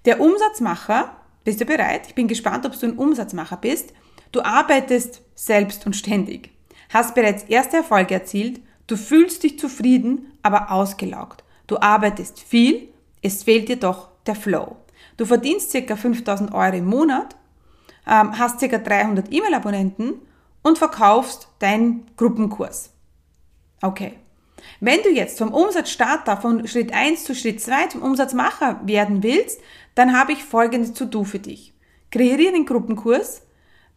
Der 0.04 0.20
Umsatzmacher, 0.20 1.16
bist 1.44 1.60
du 1.60 1.64
bereit? 1.64 2.06
Ich 2.08 2.14
bin 2.14 2.28
gespannt, 2.28 2.66
ob 2.66 2.78
du 2.78 2.86
ein 2.86 2.98
Umsatzmacher 2.98 3.56
bist. 3.56 3.94
Du 4.32 4.42
arbeitest 4.42 5.22
selbst 5.34 5.86
und 5.86 5.96
ständig, 5.96 6.50
hast 6.90 7.14
bereits 7.14 7.44
erste 7.44 7.78
Erfolge 7.78 8.14
erzielt, 8.14 8.60
du 8.86 8.96
fühlst 8.96 9.42
dich 9.42 9.58
zufrieden, 9.58 10.32
aber 10.42 10.70
ausgelaugt. 10.70 11.42
Du 11.66 11.78
arbeitest 11.78 12.40
viel, 12.40 12.88
es 13.22 13.44
fehlt 13.44 13.68
dir 13.68 13.76
doch 13.76 14.08
der 14.26 14.34
Flow. 14.34 14.76
Du 15.16 15.24
verdienst 15.24 15.72
ca. 15.72 15.96
5000 15.96 16.52
Euro 16.52 16.76
im 16.76 16.86
Monat, 16.86 17.36
ähm, 18.06 18.38
hast 18.38 18.60
ca. 18.60 18.76
300 18.76 19.32
E-Mail-Abonnenten 19.32 20.14
und 20.62 20.78
verkaufst 20.78 21.48
deinen 21.60 22.10
Gruppenkurs. 22.16 22.90
Okay. 23.80 24.14
Wenn 24.80 25.02
du 25.02 25.10
jetzt 25.10 25.38
vom 25.38 25.52
Umsatzstarter 25.52 26.38
von 26.38 26.66
Schritt 26.66 26.92
1 26.92 27.24
zu 27.24 27.34
Schritt 27.34 27.60
2 27.60 27.88
zum 27.88 28.02
Umsatzmacher 28.02 28.80
werden 28.84 29.22
willst, 29.22 29.60
dann 29.94 30.18
habe 30.18 30.32
ich 30.32 30.44
folgendes 30.44 30.92
To-Do 30.92 31.24
für 31.24 31.38
dich. 31.38 31.72
Kreiere 32.10 32.48
einen 32.48 32.66
Gruppenkurs, 32.66 33.42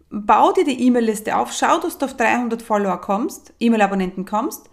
bau 0.09 0.51
dir 0.51 0.63
die 0.63 0.81
E-Mail-Liste 0.87 1.37
auf, 1.37 1.53
schau, 1.53 1.79
dass 1.79 1.97
du 1.97 2.05
auf 2.05 2.15
300 2.15 2.61
Follower 2.61 2.99
kommst, 2.99 3.53
E-Mail-Abonnenten 3.59 4.25
kommst, 4.25 4.69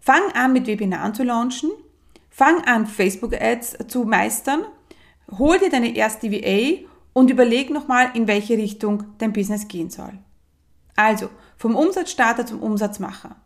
fang 0.00 0.22
an 0.34 0.52
mit 0.52 0.66
Webinaren 0.66 1.14
zu 1.14 1.22
launchen, 1.22 1.70
fang 2.30 2.62
an 2.64 2.86
Facebook-Ads 2.86 3.78
zu 3.88 4.04
meistern, 4.04 4.64
hol 5.38 5.58
dir 5.58 5.70
deine 5.70 5.94
erste 5.94 6.30
VA 6.30 6.86
und 7.12 7.30
überleg 7.30 7.70
nochmal, 7.70 8.10
in 8.14 8.26
welche 8.26 8.56
Richtung 8.56 9.04
dein 9.18 9.32
Business 9.32 9.68
gehen 9.68 9.90
soll. 9.90 10.18
Also, 10.96 11.28
vom 11.56 11.76
Umsatzstarter 11.76 12.46
zum 12.46 12.62
Umsatzmacher. 12.62 13.36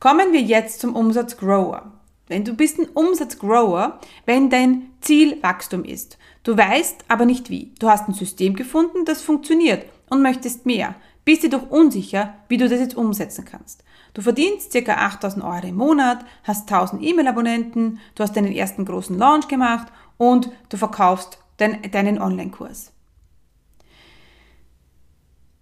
Kommen 0.00 0.32
wir 0.32 0.40
jetzt 0.40 0.80
zum 0.80 0.96
Umsatzgrower. 0.96 1.92
Wenn 2.26 2.44
du 2.44 2.54
bist 2.54 2.78
ein 2.78 2.88
Umsatzgrower, 2.88 4.00
wenn 4.24 4.50
dein 4.50 4.91
Ziel 5.02 5.42
Wachstum 5.42 5.84
ist, 5.84 6.18
du 6.42 6.56
weißt 6.56 7.04
aber 7.08 7.24
nicht 7.24 7.50
wie. 7.50 7.72
Du 7.78 7.88
hast 7.88 8.08
ein 8.08 8.14
System 8.14 8.54
gefunden, 8.54 9.04
das 9.04 9.22
funktioniert 9.22 9.86
und 10.08 10.22
möchtest 10.22 10.66
mehr. 10.66 10.94
Bist 11.24 11.42
dir 11.42 11.50
doch 11.50 11.70
unsicher, 11.70 12.34
wie 12.48 12.56
du 12.56 12.68
das 12.68 12.80
jetzt 12.80 12.96
umsetzen 12.96 13.44
kannst. 13.44 13.84
Du 14.14 14.22
verdienst 14.22 14.72
ca. 14.72 14.94
8000 14.94 15.44
Euro 15.44 15.66
im 15.66 15.76
Monat, 15.76 16.24
hast 16.44 16.70
1000 16.70 17.02
E-Mail-Abonnenten, 17.02 18.00
du 18.14 18.22
hast 18.22 18.36
deinen 18.36 18.52
ersten 18.52 18.84
großen 18.84 19.16
Launch 19.16 19.48
gemacht 19.48 19.88
und 20.18 20.50
du 20.68 20.76
verkaufst 20.76 21.38
dein, 21.56 21.82
deinen 21.90 22.20
Online-Kurs. 22.20 22.92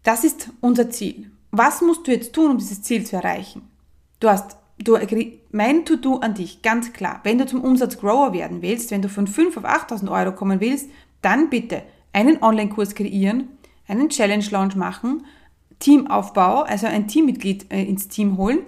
Das 0.02 0.24
ist 0.24 0.50
unser 0.60 0.90
Ziel. 0.90 1.30
Was 1.50 1.82
musst 1.82 2.06
du 2.06 2.12
jetzt 2.12 2.32
tun, 2.32 2.52
um 2.52 2.58
dieses 2.58 2.82
Ziel 2.82 3.04
zu 3.04 3.16
erreichen? 3.16 3.68
Du 4.18 4.28
hast, 4.28 4.56
du, 4.84 4.98
mein 5.50 5.84
To-Do 5.84 6.16
an 6.16 6.34
dich, 6.34 6.62
ganz 6.62 6.92
klar, 6.92 7.20
wenn 7.24 7.38
du 7.38 7.46
zum 7.46 7.62
Umsatzgrower 7.62 8.32
werden 8.32 8.62
willst, 8.62 8.90
wenn 8.90 9.02
du 9.02 9.08
von 9.08 9.26
5 9.26 9.56
auf 9.56 9.64
8000 9.64 10.10
Euro 10.10 10.32
kommen 10.32 10.60
willst, 10.60 10.90
dann 11.22 11.50
bitte 11.50 11.82
einen 12.12 12.42
Online-Kurs 12.42 12.94
kreieren, 12.94 13.48
einen 13.86 14.08
Challenge-Launch 14.08 14.76
machen, 14.76 15.26
Teamaufbau, 15.78 16.62
also 16.62 16.86
ein 16.86 17.08
Teammitglied 17.08 17.72
äh, 17.72 17.82
ins 17.82 18.08
Team 18.08 18.36
holen, 18.36 18.60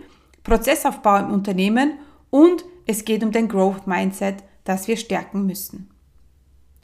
Prozessaufbau 0.45 1.19
im 1.19 1.31
Unternehmen 1.31 1.99
und 2.31 2.65
es 2.87 3.05
geht 3.05 3.23
um 3.23 3.33
dein 3.33 3.49
Growth 3.49 3.87
Mindset, 3.87 4.37
das 4.65 4.89
wir 4.89 4.97
stärken 4.97 5.47
müssen. 5.47 5.91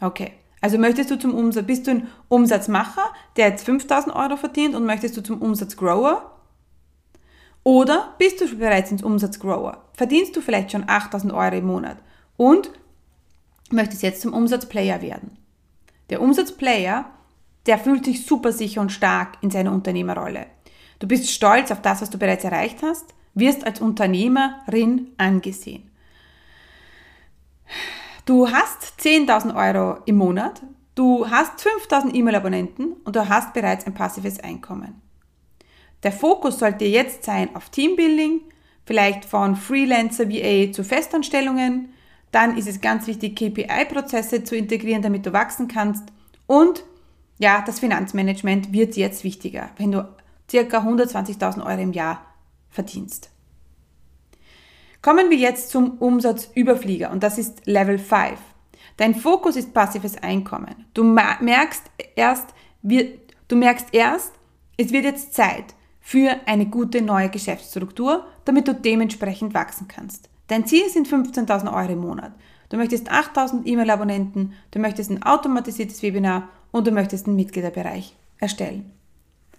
Okay. 0.00 0.32
Also 0.60 0.76
möchtest 0.76 1.10
du 1.10 1.18
zum 1.18 1.34
Umsatz, 1.34 1.66
bist 1.66 1.86
du 1.86 1.92
ein 1.92 2.08
Umsatzmacher, 2.28 3.12
der 3.36 3.48
jetzt 3.48 3.64
5000 3.64 4.14
Euro 4.14 4.36
verdient 4.36 4.74
und 4.74 4.86
möchtest 4.86 5.16
du 5.16 5.22
zum 5.22 5.40
Umsatzgrower? 5.40 6.37
Oder 7.68 8.14
bist 8.16 8.40
du 8.40 8.56
bereits 8.56 8.90
ins 8.90 9.02
Umsatzgrower? 9.02 9.84
Verdienst 9.92 10.34
du 10.34 10.40
vielleicht 10.40 10.72
schon 10.72 10.88
8000 10.88 11.34
Euro 11.34 11.54
im 11.54 11.66
Monat 11.66 11.98
und 12.38 12.70
möchtest 13.70 14.02
jetzt 14.02 14.22
zum 14.22 14.32
Umsatzplayer 14.32 15.02
werden? 15.02 15.36
Der 16.08 16.22
Umsatzplayer, 16.22 17.04
der 17.66 17.78
fühlt 17.78 18.06
sich 18.06 18.24
super 18.24 18.52
sicher 18.52 18.80
und 18.80 18.90
stark 18.90 19.36
in 19.42 19.50
seiner 19.50 19.72
Unternehmerrolle. 19.72 20.46
Du 20.98 21.06
bist 21.06 21.30
stolz 21.30 21.70
auf 21.70 21.82
das, 21.82 22.00
was 22.00 22.08
du 22.08 22.16
bereits 22.16 22.42
erreicht 22.42 22.78
hast, 22.82 23.14
wirst 23.34 23.66
als 23.66 23.82
Unternehmerin 23.82 25.08
angesehen. 25.18 25.90
Du 28.24 28.50
hast 28.50 28.98
10.000 28.98 29.54
Euro 29.54 30.00
im 30.06 30.16
Monat, 30.16 30.62
du 30.94 31.28
hast 31.28 31.60
5.000 31.60 32.14
E-Mail-Abonnenten 32.14 32.92
und 33.04 33.14
du 33.14 33.28
hast 33.28 33.52
bereits 33.52 33.86
ein 33.86 33.92
passives 33.92 34.40
Einkommen. 34.40 35.02
Der 36.02 36.12
Fokus 36.12 36.58
sollte 36.58 36.84
jetzt 36.84 37.24
sein 37.24 37.54
auf 37.56 37.70
Teambuilding, 37.70 38.40
vielleicht 38.84 39.24
von 39.24 39.56
Freelancer 39.56 40.28
VA 40.30 40.72
zu 40.72 40.84
Festanstellungen. 40.84 41.92
Dann 42.30 42.56
ist 42.56 42.68
es 42.68 42.80
ganz 42.80 43.06
wichtig, 43.06 43.36
KPI-Prozesse 43.36 44.44
zu 44.44 44.56
integrieren, 44.56 45.02
damit 45.02 45.26
du 45.26 45.32
wachsen 45.32 45.68
kannst. 45.68 46.04
Und 46.46 46.84
ja, 47.38 47.62
das 47.66 47.80
Finanzmanagement 47.80 48.72
wird 48.72 48.96
jetzt 48.96 49.24
wichtiger, 49.24 49.70
wenn 49.76 49.92
du 49.92 50.08
circa 50.50 50.78
120.000 50.78 51.64
Euro 51.64 51.80
im 51.80 51.92
Jahr 51.92 52.24
verdienst. 52.70 53.30
Kommen 55.02 55.30
wir 55.30 55.36
jetzt 55.36 55.70
zum 55.70 55.98
Umsatzüberflieger 55.98 57.10
und 57.10 57.22
das 57.22 57.38
ist 57.38 57.66
Level 57.66 57.98
5. 57.98 58.38
Dein 58.96 59.14
Fokus 59.14 59.56
ist 59.56 59.72
passives 59.72 60.16
Einkommen. 60.22 60.86
Du 60.92 61.04
merkst 61.04 61.84
erst, 62.16 62.46
du 62.82 63.56
merkst 63.56 63.88
erst, 63.92 64.32
es 64.76 64.92
wird 64.92 65.04
jetzt 65.04 65.34
Zeit, 65.34 65.74
für 66.08 66.34
eine 66.46 66.64
gute 66.64 67.02
neue 67.02 67.28
Geschäftsstruktur, 67.28 68.24
damit 68.46 68.66
du 68.66 68.72
dementsprechend 68.72 69.52
wachsen 69.52 69.88
kannst. 69.88 70.30
Dein 70.46 70.64
Ziel 70.64 70.88
sind 70.88 71.06
15.000 71.06 71.70
Euro 71.70 71.92
im 71.92 71.98
Monat. 71.98 72.32
Du 72.70 72.78
möchtest 72.78 73.12
8.000 73.12 73.66
E-Mail-Abonnenten, 73.66 74.54
du 74.70 74.78
möchtest 74.78 75.10
ein 75.10 75.22
automatisiertes 75.22 76.02
Webinar 76.02 76.48
und 76.70 76.86
du 76.86 76.92
möchtest 76.92 77.26
einen 77.26 77.36
Mitgliederbereich 77.36 78.16
erstellen. 78.38 78.90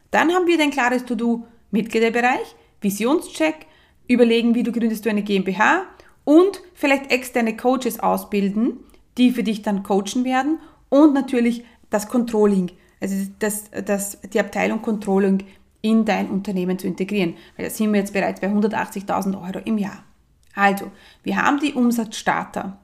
Dann 0.10 0.34
haben 0.34 0.48
wir 0.48 0.58
dein 0.58 0.72
klares 0.72 1.06
To-Do 1.06 1.46
Mitgliederbereich, 1.70 2.56
Visionscheck, 2.82 3.68
überlegen, 4.08 4.56
wie 4.56 4.64
du 4.64 4.72
gründest 4.72 5.06
du 5.06 5.12
eine 5.12 5.22
GmbH 5.22 5.84
und 6.24 6.64
vielleicht 6.74 7.12
externe 7.12 7.56
Coaches 7.58 8.00
ausbilden, 8.00 8.80
die 9.20 9.30
für 9.30 9.44
dich 9.44 9.62
dann 9.62 9.84
coachen 9.84 10.26
werden 10.26 10.58
und 10.90 11.14
natürlich 11.14 11.64
das 11.92 12.08
Controlling, 12.08 12.72
also 13.00 13.16
das, 13.38 13.66
das, 13.86 14.20
die 14.22 14.40
Abteilung 14.40 14.82
Controlling 14.82 15.44
in 15.82 16.06
dein 16.06 16.30
Unternehmen 16.30 16.78
zu 16.78 16.88
integrieren. 16.88 17.36
Weil 17.56 17.68
da 17.68 17.72
sind 17.72 17.92
wir 17.94 18.00
jetzt 18.00 18.14
bereits 18.14 18.42
bei 18.42 18.48
180.000 18.48 19.42
Euro 19.42 19.60
im 19.66 19.78
Jahr. 19.78 20.04
Also, 20.56 20.92
wir 21.24 21.38
haben 21.38 21.60
die 21.60 21.74
Umsatzstarter. 21.74 22.78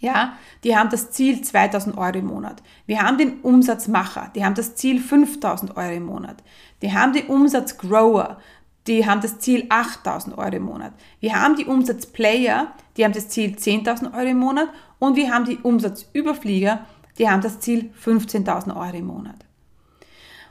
Ja, 0.00 0.32
die 0.64 0.74
haben 0.74 0.88
das 0.88 1.10
Ziel 1.10 1.42
2000 1.42 1.98
Euro 1.98 2.16
im 2.16 2.26
Monat. 2.26 2.62
Wir 2.86 3.02
haben 3.02 3.18
den 3.18 3.40
Umsatzmacher, 3.40 4.30
die 4.34 4.42
haben 4.42 4.54
das 4.54 4.74
Ziel 4.74 4.98
5000 4.98 5.76
Euro 5.76 5.92
im 5.92 6.04
Monat. 6.04 6.42
Die 6.80 6.90
haben 6.90 7.12
den 7.12 7.26
Umsatzgrower, 7.26 8.38
die 8.86 9.06
haben 9.06 9.20
das 9.20 9.38
Ziel 9.40 9.66
8000 9.68 10.38
Euro 10.38 10.56
im 10.56 10.62
Monat. 10.62 10.94
Wir 11.20 11.34
haben 11.34 11.54
die 11.54 11.66
Umsatzplayer, 11.66 12.72
die 12.96 13.04
haben 13.04 13.12
das 13.12 13.28
Ziel 13.28 13.54
10.000 13.56 14.14
Euro 14.14 14.26
im 14.26 14.38
Monat. 14.38 14.68
Und 14.98 15.16
wir 15.16 15.30
haben 15.32 15.44
die 15.44 15.58
Umsatzüberflieger, 15.58 16.86
die 17.18 17.28
haben 17.28 17.42
das 17.42 17.60
Ziel 17.60 17.92
15.000 18.02 18.74
Euro 18.74 18.96
im 18.96 19.06
Monat. 19.06 19.36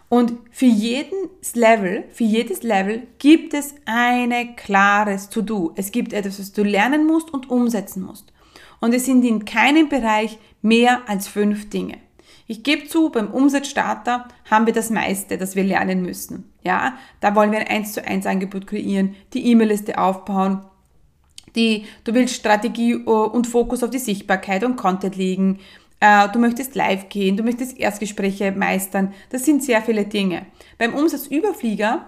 Und 0.10 0.34
für 0.50 0.66
jedes 0.66 1.56
Level, 1.56 2.04
für 2.12 2.24
jedes 2.24 2.63
Level 2.63 3.04
gibt 3.20 3.54
es 3.54 3.75
ein 3.86 4.56
klares 4.56 5.30
To-Do. 5.30 5.74
Es 5.75 5.92
gibt 5.92 6.13
etwas, 6.13 6.39
was 6.39 6.51
du 6.51 6.63
lernen 6.63 7.06
musst 7.06 7.32
und 7.32 7.50
umsetzen 7.50 8.04
musst. 8.04 8.34
Und 8.82 8.94
es 8.94 9.06
sind 9.06 9.24
in 9.24 9.46
keinem 9.46 9.88
Bereich 9.88 10.39
mehr 10.62 11.01
als 11.08 11.28
fünf 11.28 11.70
Dinge. 11.70 11.98
Ich 12.48 12.63
gebe 12.63 12.88
zu, 12.88 13.12
beim 13.12 13.30
Umsatzstarter 13.30 14.28
haben 14.50 14.66
wir 14.66 14.74
das 14.74 14.89
meiste, 14.89 15.38
das 15.38 15.56
wir 15.56 15.63
lernen 15.63 16.01
müssen. 16.01 16.51
Ja, 16.63 16.98
da 17.20 17.36
wollen 17.36 17.51
wir 17.51 17.60
ein 17.60 17.68
1 17.68 17.94
zu 17.94 18.04
1 18.04 18.25
Angebot 18.25 18.66
kreieren, 18.66 19.16
die 19.34 19.46
E-Mail-Liste 19.51 20.00
aufbauen, 20.00 20.66
die, 21.56 21.86
du 22.04 22.13
willst 22.13 22.36
Strategie 22.36 22.94
äh, 22.94 23.10
und 23.10 23.46
Fokus 23.46 23.84
auf 23.84 23.89
die 23.92 24.00
Sichtbarkeit 24.00 24.63
und 24.63 24.78
Content 24.78 25.16
legen, 25.16 25.60
du 26.00 26.39
möchtest 26.39 26.75
live 26.75 27.10
gehen, 27.10 27.36
du 27.36 27.44
möchtest 27.44 27.77
Erstgespräche 27.77 28.53
meistern. 28.53 29.13
Das 29.32 29.44
sind 29.44 29.63
sehr 29.63 29.82
viele 29.82 30.06
Dinge. 30.06 30.46
Beim 30.77 30.94
Umsatzüberflieger, 30.94 32.06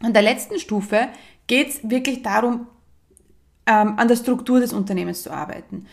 an 0.00 0.12
der 0.12 0.22
letzten 0.22 0.58
Stufe, 0.58 1.08
geht 1.46 1.68
es 1.68 1.90
wirklich 1.90 2.22
darum, 2.22 2.66
ähm, 3.66 3.94
an 3.98 4.08
der 4.08 4.16
Struktur 4.16 4.60
des 4.60 4.72
Unternehmens 4.72 5.22
zu 5.22 5.30
arbeiten, 5.30 5.86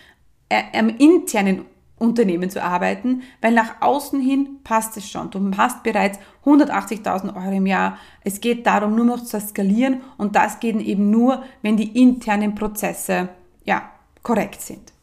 äh, 0.49 0.63
am 0.77 0.89
internen 0.89 1.65
Unternehmen 1.97 2.49
zu 2.49 2.63
arbeiten, 2.63 3.23
weil 3.41 3.51
nach 3.51 3.81
außen 3.81 4.21
hin 4.21 4.59
passt 4.63 4.95
es 4.97 5.09
schon. 5.09 5.29
Du 5.29 5.51
hast 5.57 5.83
bereits 5.83 6.17
180.000 6.45 7.35
Euro 7.35 7.51
im 7.51 7.65
Jahr. 7.65 7.97
Es 8.23 8.39
geht 8.39 8.65
darum, 8.65 8.95
nur 8.95 9.05
noch 9.05 9.23
zu 9.23 9.39
skalieren 9.39 10.01
und 10.17 10.35
das 10.35 10.59
geht 10.59 10.77
eben 10.77 11.11
nur, 11.11 11.43
wenn 11.61 11.75
die 11.75 12.01
internen 12.01 12.55
Prozesse 12.55 13.29
ja, 13.65 13.91
korrekt 14.23 14.61
sind. 14.61 14.93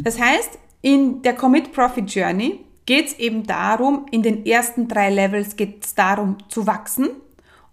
Das 0.00 0.18
heißt, 0.18 0.58
in 0.84 1.22
der 1.22 1.34
Commit 1.34 1.72
Profit 1.72 2.14
Journey 2.14 2.60
geht 2.84 3.06
es 3.06 3.18
eben 3.18 3.46
darum, 3.46 4.04
in 4.10 4.22
den 4.22 4.44
ersten 4.44 4.86
drei 4.86 5.08
Levels 5.08 5.56
geht 5.56 5.82
es 5.82 5.94
darum 5.94 6.36
zu 6.50 6.66
wachsen 6.66 7.08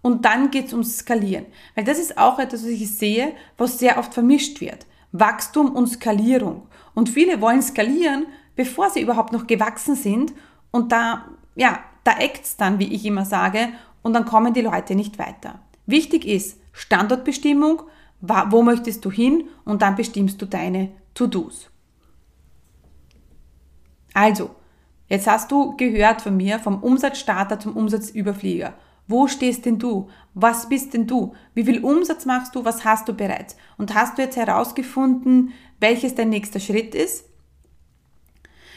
und 0.00 0.24
dann 0.24 0.50
geht 0.50 0.68
es 0.68 0.72
ums 0.72 0.96
Skalieren. 0.96 1.44
Weil 1.74 1.84
das 1.84 1.98
ist 1.98 2.16
auch 2.16 2.38
etwas, 2.38 2.62
was 2.62 2.70
ich 2.70 2.90
sehe, 2.90 3.34
was 3.58 3.78
sehr 3.78 3.98
oft 3.98 4.14
vermischt 4.14 4.62
wird. 4.62 4.86
Wachstum 5.12 5.72
und 5.72 5.88
Skalierung. 5.88 6.62
Und 6.94 7.10
viele 7.10 7.42
wollen 7.42 7.60
skalieren, 7.60 8.24
bevor 8.56 8.88
sie 8.88 9.02
überhaupt 9.02 9.34
noch 9.34 9.46
gewachsen 9.46 9.94
sind. 9.94 10.32
Und 10.70 10.90
da, 10.90 11.26
ja, 11.54 11.80
da 12.04 12.12
eckt's 12.12 12.56
dann, 12.56 12.78
wie 12.78 12.94
ich 12.94 13.04
immer 13.04 13.26
sage, 13.26 13.68
und 14.00 14.14
dann 14.14 14.24
kommen 14.24 14.54
die 14.54 14.62
Leute 14.62 14.94
nicht 14.94 15.18
weiter. 15.18 15.60
Wichtig 15.84 16.24
ist 16.26 16.58
Standortbestimmung, 16.72 17.82
wo 18.22 18.62
möchtest 18.62 19.04
du 19.04 19.10
hin 19.10 19.50
und 19.66 19.82
dann 19.82 19.96
bestimmst 19.96 20.40
du 20.40 20.46
deine 20.46 20.92
To-Dos. 21.12 21.71
Also, 24.14 24.50
jetzt 25.08 25.26
hast 25.26 25.50
du 25.50 25.76
gehört 25.76 26.22
von 26.22 26.36
mir 26.36 26.58
vom 26.58 26.82
Umsatzstarter 26.82 27.58
zum 27.58 27.76
Umsatzüberflieger. 27.76 28.74
Wo 29.08 29.26
stehst 29.26 29.66
denn 29.66 29.78
du? 29.78 30.08
Was 30.34 30.68
bist 30.68 30.94
denn 30.94 31.06
du? 31.06 31.34
Wie 31.54 31.64
viel 31.64 31.84
Umsatz 31.84 32.24
machst 32.24 32.54
du? 32.54 32.64
Was 32.64 32.84
hast 32.84 33.08
du 33.08 33.14
bereits? 33.14 33.56
Und 33.76 33.94
hast 33.94 34.16
du 34.16 34.22
jetzt 34.22 34.36
herausgefunden, 34.36 35.52
welches 35.80 36.14
dein 36.14 36.30
nächster 36.30 36.60
Schritt 36.60 36.94
ist? 36.94 37.24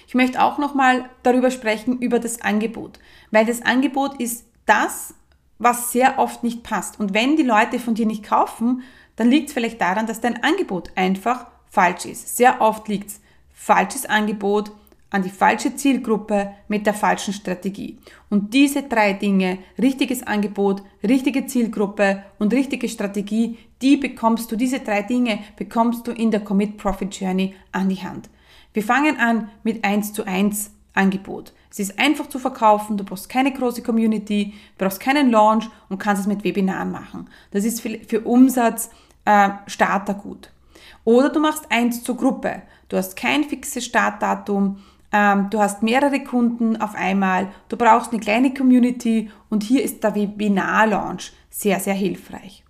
Ich 0.08 0.16
möchte 0.16 0.42
auch 0.42 0.58
nochmal 0.58 1.10
darüber 1.24 1.52
sprechen, 1.52 2.00
über 2.00 2.20
das 2.20 2.42
Angebot. 2.42 3.00
Weil 3.32 3.46
das 3.46 3.62
Angebot 3.62 4.20
ist 4.20 4.46
das, 4.66 5.14
was 5.58 5.92
sehr 5.92 6.20
oft 6.20 6.44
nicht 6.44 6.64
passt. 6.64 7.00
Und 7.00 7.14
wenn 7.14 7.38
die 7.38 7.44
Leute 7.44 7.80
von 7.80 7.96
dir 7.96 8.06
nicht 8.06 8.24
kaufen, 8.24 8.84
dann 9.16 9.30
liegt 9.30 9.50
es 9.50 9.54
vielleicht 9.54 9.80
daran, 9.80 10.08
dass 10.08 10.22
dein 10.22 10.44
Angebot 10.44 10.92
einfach 10.96 11.48
falsch 11.70 12.06
ist. 12.06 12.36
Sehr 12.36 12.62
oft 12.62 12.88
liegt 12.88 13.10
es 13.12 13.22
falsches 13.54 14.06
Angebot, 14.06 14.72
an 15.16 15.24
die 15.24 15.30
falsche 15.30 15.74
Zielgruppe 15.78 16.52
mit 16.68 16.86
der 16.86 16.94
falschen 16.94 17.34
Strategie. 17.34 17.98
Und 18.30 18.54
diese 18.54 18.84
drei 18.84 19.14
Dinge, 19.14 19.60
richtiges 19.82 20.22
Angebot, 20.24 20.84
richtige 21.08 21.46
Zielgruppe 21.46 22.24
und 22.38 22.52
richtige 22.52 22.90
Strategie, 22.90 23.58
die 23.82 23.96
bekommst 23.96 24.52
du, 24.52 24.58
diese 24.58 24.82
drei 24.82 25.04
Dinge 25.04 25.40
bekommst 25.56 26.06
du 26.06 26.12
in 26.12 26.32
der 26.32 26.42
Commit 26.42 26.76
Profit 26.76 27.18
Journey 27.18 27.56
an 27.72 27.88
die 27.88 28.04
Hand. 28.04 28.30
Wir 28.74 28.84
fangen 28.84 29.18
an 29.18 29.50
mit 29.64 29.86
1 29.86 30.12
zu 30.12 30.28
1 30.28 30.72
Angebot. 30.94 31.54
Es 31.72 31.80
ist 31.80 31.98
einfach 31.98 32.28
zu 32.28 32.38
verkaufen, 32.38 32.98
du 32.98 33.06
brauchst 33.06 33.30
keine 33.30 33.54
große 33.54 33.84
Community, 33.84 34.54
brauchst 34.78 35.00
keinen 35.00 35.32
Launch 35.32 35.70
und 35.88 35.98
kannst 35.98 36.24
es 36.24 36.28
mit 36.28 36.44
Webinaren 36.44 36.92
machen. 36.92 37.30
Das 37.52 37.64
ist 37.64 37.80
für, 37.80 38.20
Umsatz 38.20 38.90
äh, 39.24 39.52
Starter 39.68 40.16
gut. 40.16 40.52
Oder 41.06 41.30
du 41.30 41.40
machst 41.40 41.72
eins 41.72 42.04
zur 42.04 42.18
Gruppe. 42.18 42.64
Du 42.90 42.98
hast 42.98 43.16
kein 43.16 43.46
fixes 43.46 43.86
Startdatum, 43.86 44.80
du 45.50 45.60
hast 45.60 45.82
mehrere 45.84 46.24
Kunden 46.24 46.82
auf 46.82 46.96
einmal, 46.96 47.48
du 47.70 47.78
brauchst 47.78 48.12
eine 48.12 48.20
kleine 48.20 48.54
Community 48.54 49.30
und 49.50 49.64
hier 49.64 49.84
ist 49.84 50.04
der 50.04 50.16
Webinar-Launch 50.16 51.32
sehr, 51.50 51.80
sehr 51.80 51.94
hilfreich. 51.94 52.64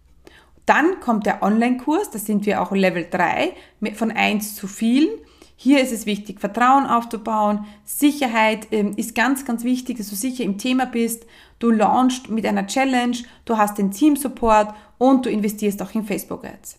Dann 0.65 0.99
kommt 0.99 1.25
der 1.25 1.43
Online-Kurs, 1.43 2.12
da 2.12 2.19
sind 2.19 2.45
wir 2.45 2.62
auch 2.62 2.71
Level 2.71 3.08
3, 3.10 3.53
von 3.93 4.12
1 4.12 4.55
zu 4.55 4.67
vielen. 4.67 5.10
Hier 5.55 5.81
ist 5.81 5.91
es 5.91 6.05
wichtig, 6.05 6.39
Vertrauen 6.39 6.86
aufzubauen. 6.86 7.65
Sicherheit 7.84 8.67
ähm, 8.71 8.93
ist 8.97 9.15
ganz, 9.15 9.45
ganz 9.45 9.63
wichtig, 9.63 9.97
dass 9.97 10.10
du 10.10 10.15
sicher 10.15 10.43
im 10.43 10.58
Thema 10.58 10.86
bist. 10.86 11.25
Du 11.60 11.71
launchst 11.71 12.29
mit 12.29 12.45
einer 12.45 12.67
Challenge, 12.67 13.17
du 13.45 13.58
hast 13.58 13.77
den 13.77 13.91
Team-Support 13.91 14.73
und 14.97 15.25
du 15.25 15.29
investierst 15.29 15.81
auch 15.81 15.93
in 15.95 16.05
Facebook-Ads. 16.05 16.77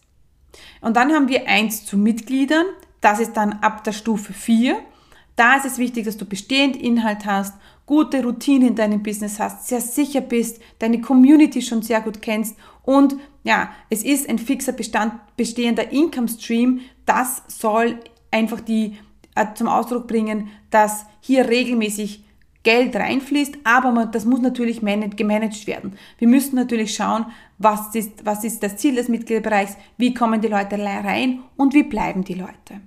Und 0.80 0.96
dann 0.96 1.12
haben 1.12 1.28
wir 1.28 1.48
1 1.48 1.86
zu 1.86 1.96
Mitgliedern. 1.96 2.66
Das 3.00 3.18
ist 3.20 3.36
dann 3.36 3.54
ab 3.62 3.84
der 3.84 3.92
Stufe 3.92 4.32
4. 4.32 4.76
Da 5.36 5.56
ist 5.56 5.66
es 5.66 5.78
wichtig, 5.78 6.06
dass 6.06 6.16
du 6.16 6.24
bestehend 6.24 6.76
Inhalt 6.76 7.26
hast, 7.26 7.54
gute 7.84 8.24
Routine 8.24 8.68
in 8.68 8.74
deinem 8.74 9.02
Business 9.02 9.38
hast, 9.38 9.68
sehr 9.68 9.80
sicher 9.80 10.22
bist, 10.22 10.60
deine 10.78 11.00
Community 11.00 11.62
schon 11.62 11.82
sehr 11.82 12.00
gut 12.00 12.22
kennst 12.22 12.56
und 12.82 13.16
ja, 13.44 13.70
es 13.90 14.02
ist 14.02 14.28
ein 14.28 14.38
fixer 14.38 14.72
Bestand, 14.72 15.12
bestehender 15.36 15.92
Income 15.92 16.28
Stream. 16.28 16.80
Das 17.04 17.42
soll 17.46 18.00
einfach 18.32 18.60
die 18.60 18.96
äh, 19.36 19.46
zum 19.54 19.68
Ausdruck 19.68 20.08
bringen, 20.08 20.48
dass 20.70 21.06
hier 21.20 21.48
regelmäßig 21.48 22.24
Geld 22.62 22.96
reinfließt, 22.96 23.58
aber 23.62 23.92
man, 23.92 24.10
das 24.10 24.24
muss 24.24 24.40
natürlich 24.40 24.80
gemanagt 24.80 25.66
werden. 25.68 25.96
Wir 26.18 26.26
müssen 26.26 26.56
natürlich 26.56 26.94
schauen, 26.94 27.26
was 27.58 27.94
ist, 27.94 28.26
was 28.26 28.42
ist 28.42 28.62
das 28.64 28.76
Ziel 28.76 28.96
des 28.96 29.08
Mitgliederbereichs, 29.08 29.76
wie 29.96 30.14
kommen 30.14 30.40
die 30.40 30.48
Leute 30.48 30.76
rein 30.76 31.44
und 31.56 31.74
wie 31.74 31.84
bleiben 31.84 32.24
die 32.24 32.34
Leute. 32.34 32.80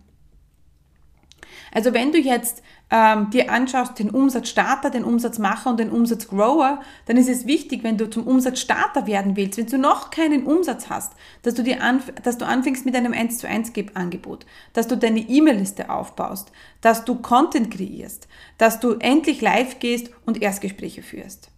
Also 1.74 1.94
wenn 1.94 2.12
du 2.12 2.18
jetzt 2.18 2.64
ähm, 2.92 3.30
dir 3.30 3.52
anschaust 3.52 4.00
den 4.00 4.10
Umsatzstarter, 4.10 4.90
den 4.90 5.04
Umsatzmacher 5.04 5.70
und 5.70 5.80
den 5.80 5.92
Umsatzgrower, 5.92 6.82
dann 7.06 7.18
ist 7.18 7.30
es 7.30 7.46
wichtig, 7.46 7.84
wenn 7.84 7.98
du 7.98 8.10
zum 8.10 8.26
Umsatzstarter 8.26 9.06
werden 9.06 9.36
willst, 9.36 9.58
wenn 9.58 9.68
du 9.68 9.78
noch 9.78 10.10
keinen 10.10 10.46
Umsatz 10.46 10.90
hast, 10.90 11.14
dass 11.44 11.54
du, 11.54 11.64
dir 11.64 11.78
dass 12.24 12.38
du 12.38 12.46
anfängst 12.46 12.86
mit 12.86 12.96
einem 12.96 13.14
1 13.14 13.38
zu 13.38 13.48
1 13.48 13.74
Angebot, 13.94 14.46
dass 14.74 14.88
du 14.88 14.98
deine 14.98 15.20
E-Mail-Liste 15.20 15.90
aufbaust, 15.90 16.52
dass 16.82 17.06
du 17.06 17.16
Content 17.16 17.72
kreierst, 17.72 18.28
dass 18.58 18.80
du 18.80 18.94
endlich 18.94 19.42
live 19.42 19.80
gehst 19.80 20.10
und 20.26 20.42
Erstgespräche 20.42 21.04
führst. 21.04 21.52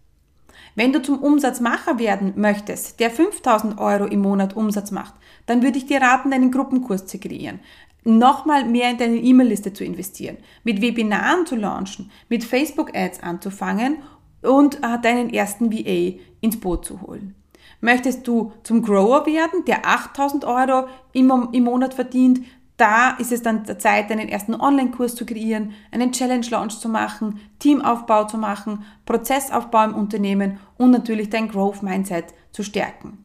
Wenn 0.76 0.94
du 0.94 1.02
zum 1.02 1.20
Umsatzmacher 1.20 2.00
werden 2.00 2.34
möchtest, 2.38 3.00
der 3.02 3.12
5000 3.12 3.78
Euro 3.78 4.06
im 4.06 4.22
Monat 4.22 4.56
Umsatz 4.56 4.92
macht, 4.92 5.14
dann 5.46 5.64
würde 5.64 5.78
ich 5.78 5.86
dir 5.86 6.02
raten, 6.02 6.32
deinen 6.32 6.52
Gruppenkurs 6.52 7.08
zu 7.08 7.20
kreieren 7.20 7.60
nochmal 8.04 8.66
mehr 8.66 8.90
in 8.90 8.98
deine 8.98 9.18
E-Mail-Liste 9.18 9.74
zu 9.74 9.84
investieren, 9.84 10.38
mit 10.64 10.82
Webinaren 10.82 11.46
zu 11.46 11.56
launchen, 11.56 12.12
mit 12.30 12.44
Facebook-Ads 12.44 13.22
anzufangen 13.22 13.98
und 14.42 14.78
äh, 14.78 15.00
deinen 15.02 15.30
ersten 15.30 15.72
VA 15.72 16.20
ins 16.42 16.60
Boot 16.60 16.86
zu 16.86 17.02
holen. 17.02 17.36
Möchtest 17.80 18.28
du 18.28 18.54
zum 18.64 18.84
Grower 18.84 19.26
werden, 19.26 19.66
der 19.66 19.88
8000 19.88 20.46
Euro 20.46 20.88
im, 21.14 21.50
im 21.52 21.64
Monat 21.64 21.94
verdient, 21.94 22.42
da 22.78 23.12
ist 23.12 23.32
es 23.32 23.44
dann 23.44 23.64
der 23.64 23.78
Zeit, 23.78 24.10
deinen 24.10 24.28
ersten 24.28 24.56
Online-Kurs 24.56 25.14
zu 25.14 25.26
kreieren, 25.26 25.74
einen 25.92 26.12
Challenge-Launch 26.12 26.80
zu 26.80 26.90
machen, 26.90 27.40
Teamaufbau 27.60 28.26
zu 28.26 28.38
machen, 28.38 28.86
Prozessaufbau 29.06 29.84
im 29.84 29.94
Unternehmen 29.94 30.58
und 30.78 30.90
natürlich 30.90 31.30
dein 31.30 31.48
Growth-Mindset 31.48 32.34
zu 32.52 32.64
stärken. 32.64 33.24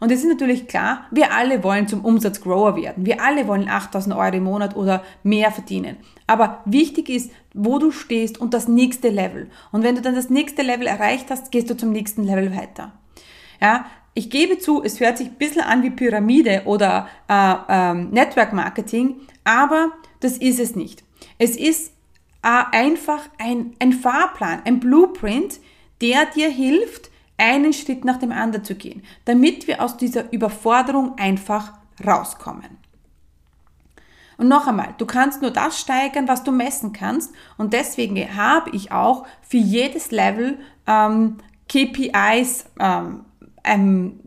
Und 0.00 0.10
es 0.10 0.20
ist 0.20 0.28
natürlich 0.28 0.66
klar, 0.66 1.04
wir 1.10 1.32
alle 1.32 1.62
wollen 1.62 1.86
zum 1.86 2.04
Umsatzgrower 2.04 2.74
werden. 2.74 3.04
Wir 3.04 3.22
alle 3.22 3.46
wollen 3.46 3.68
8000 3.68 4.16
Euro 4.16 4.34
im 4.34 4.44
Monat 4.44 4.74
oder 4.74 5.04
mehr 5.22 5.52
verdienen. 5.52 5.98
Aber 6.26 6.62
wichtig 6.64 7.10
ist, 7.10 7.30
wo 7.54 7.78
du 7.78 7.90
stehst 7.90 8.38
und 8.38 8.54
das 8.54 8.66
nächste 8.66 9.10
Level. 9.10 9.50
Und 9.72 9.82
wenn 9.82 9.94
du 9.94 10.00
dann 10.00 10.14
das 10.14 10.30
nächste 10.30 10.62
Level 10.62 10.86
erreicht 10.86 11.26
hast, 11.30 11.52
gehst 11.52 11.68
du 11.68 11.76
zum 11.76 11.92
nächsten 11.92 12.24
Level 12.24 12.56
weiter. 12.56 12.92
Ja, 13.60 13.84
ich 14.14 14.30
gebe 14.30 14.58
zu, 14.58 14.82
es 14.82 14.98
hört 15.00 15.18
sich 15.18 15.28
ein 15.28 15.34
bisschen 15.34 15.62
an 15.62 15.82
wie 15.82 15.90
Pyramide 15.90 16.62
oder 16.64 17.08
äh, 17.28 17.54
ähm, 17.68 18.10
Network 18.10 18.52
Marketing, 18.52 19.16
aber 19.44 19.92
das 20.20 20.38
ist 20.38 20.58
es 20.58 20.74
nicht. 20.74 21.04
Es 21.38 21.56
ist 21.56 21.92
äh, 22.42 22.62
einfach 22.72 23.20
ein, 23.38 23.74
ein 23.78 23.92
Fahrplan, 23.92 24.62
ein 24.64 24.80
Blueprint, 24.80 25.60
der 26.00 26.26
dir 26.26 26.48
hilft, 26.48 27.09
einen 27.40 27.72
Schritt 27.72 28.04
nach 28.04 28.18
dem 28.18 28.30
anderen 28.30 28.64
zu 28.64 28.74
gehen, 28.74 29.02
damit 29.24 29.66
wir 29.66 29.82
aus 29.82 29.96
dieser 29.96 30.32
Überforderung 30.32 31.18
einfach 31.18 31.72
rauskommen. 32.06 32.78
Und 34.36 34.48
noch 34.48 34.66
einmal, 34.66 34.94
du 34.96 35.04
kannst 35.04 35.42
nur 35.42 35.50
das 35.50 35.78
steigern, 35.78 36.26
was 36.26 36.44
du 36.44 36.50
messen 36.50 36.92
kannst. 36.92 37.32
Und 37.58 37.74
deswegen 37.74 38.16
habe 38.36 38.70
ich 38.70 38.90
auch 38.90 39.26
für 39.42 39.58
jedes 39.58 40.12
Level 40.12 40.58
ähm, 40.86 41.36
KPIs 41.68 42.64
ähm, 42.78 43.24
ähm, 43.64 44.18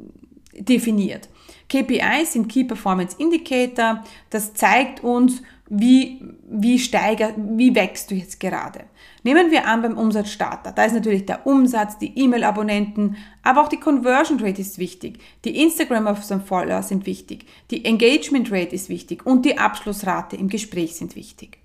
definiert. 0.54 1.30
KPIs 1.68 2.34
sind 2.34 2.48
Key 2.48 2.64
Performance 2.64 3.16
Indicator. 3.18 4.04
Das 4.30 4.54
zeigt 4.54 5.04
uns, 5.04 5.42
wie, 5.76 6.22
wie 6.48 6.78
steiger, 6.78 7.34
wie 7.36 7.74
wächst 7.74 8.12
du 8.12 8.16
jetzt 8.16 8.40
gerade. 8.40 8.82
Nehmen 9.24 9.50
wir 9.50 9.66
an 9.68 9.82
beim 9.82 9.98
Umsatzstarter. 9.98 10.72
Da 10.72 10.86
ist 10.86 10.94
natürlich 10.94 11.26
der 11.26 11.48
Umsatz, 11.48 11.98
die 11.98 12.16
E-Mail-Abonnenten, 12.16 13.18
aber 13.42 13.64
auch 13.64 13.70
die 13.70 13.80
Conversion 13.80 14.40
Rate 14.40 14.62
ist 14.62 14.78
wichtig. 14.78 15.18
Die 15.46 15.64
Instagram 15.64 16.06
of 16.06 16.24
some 16.24 16.42
Follower 16.42 16.84
sind 16.84 17.08
wichtig. 17.08 17.46
Die 17.72 17.86
Engagement 17.86 18.52
Rate 18.52 18.76
ist 18.76 18.90
wichtig 18.90 19.26
und 19.26 19.46
die 19.46 19.58
Abschlussrate 19.58 20.36
im 20.36 20.48
Gespräch 20.48 20.96
sind 20.96 21.16
wichtig. 21.16 21.58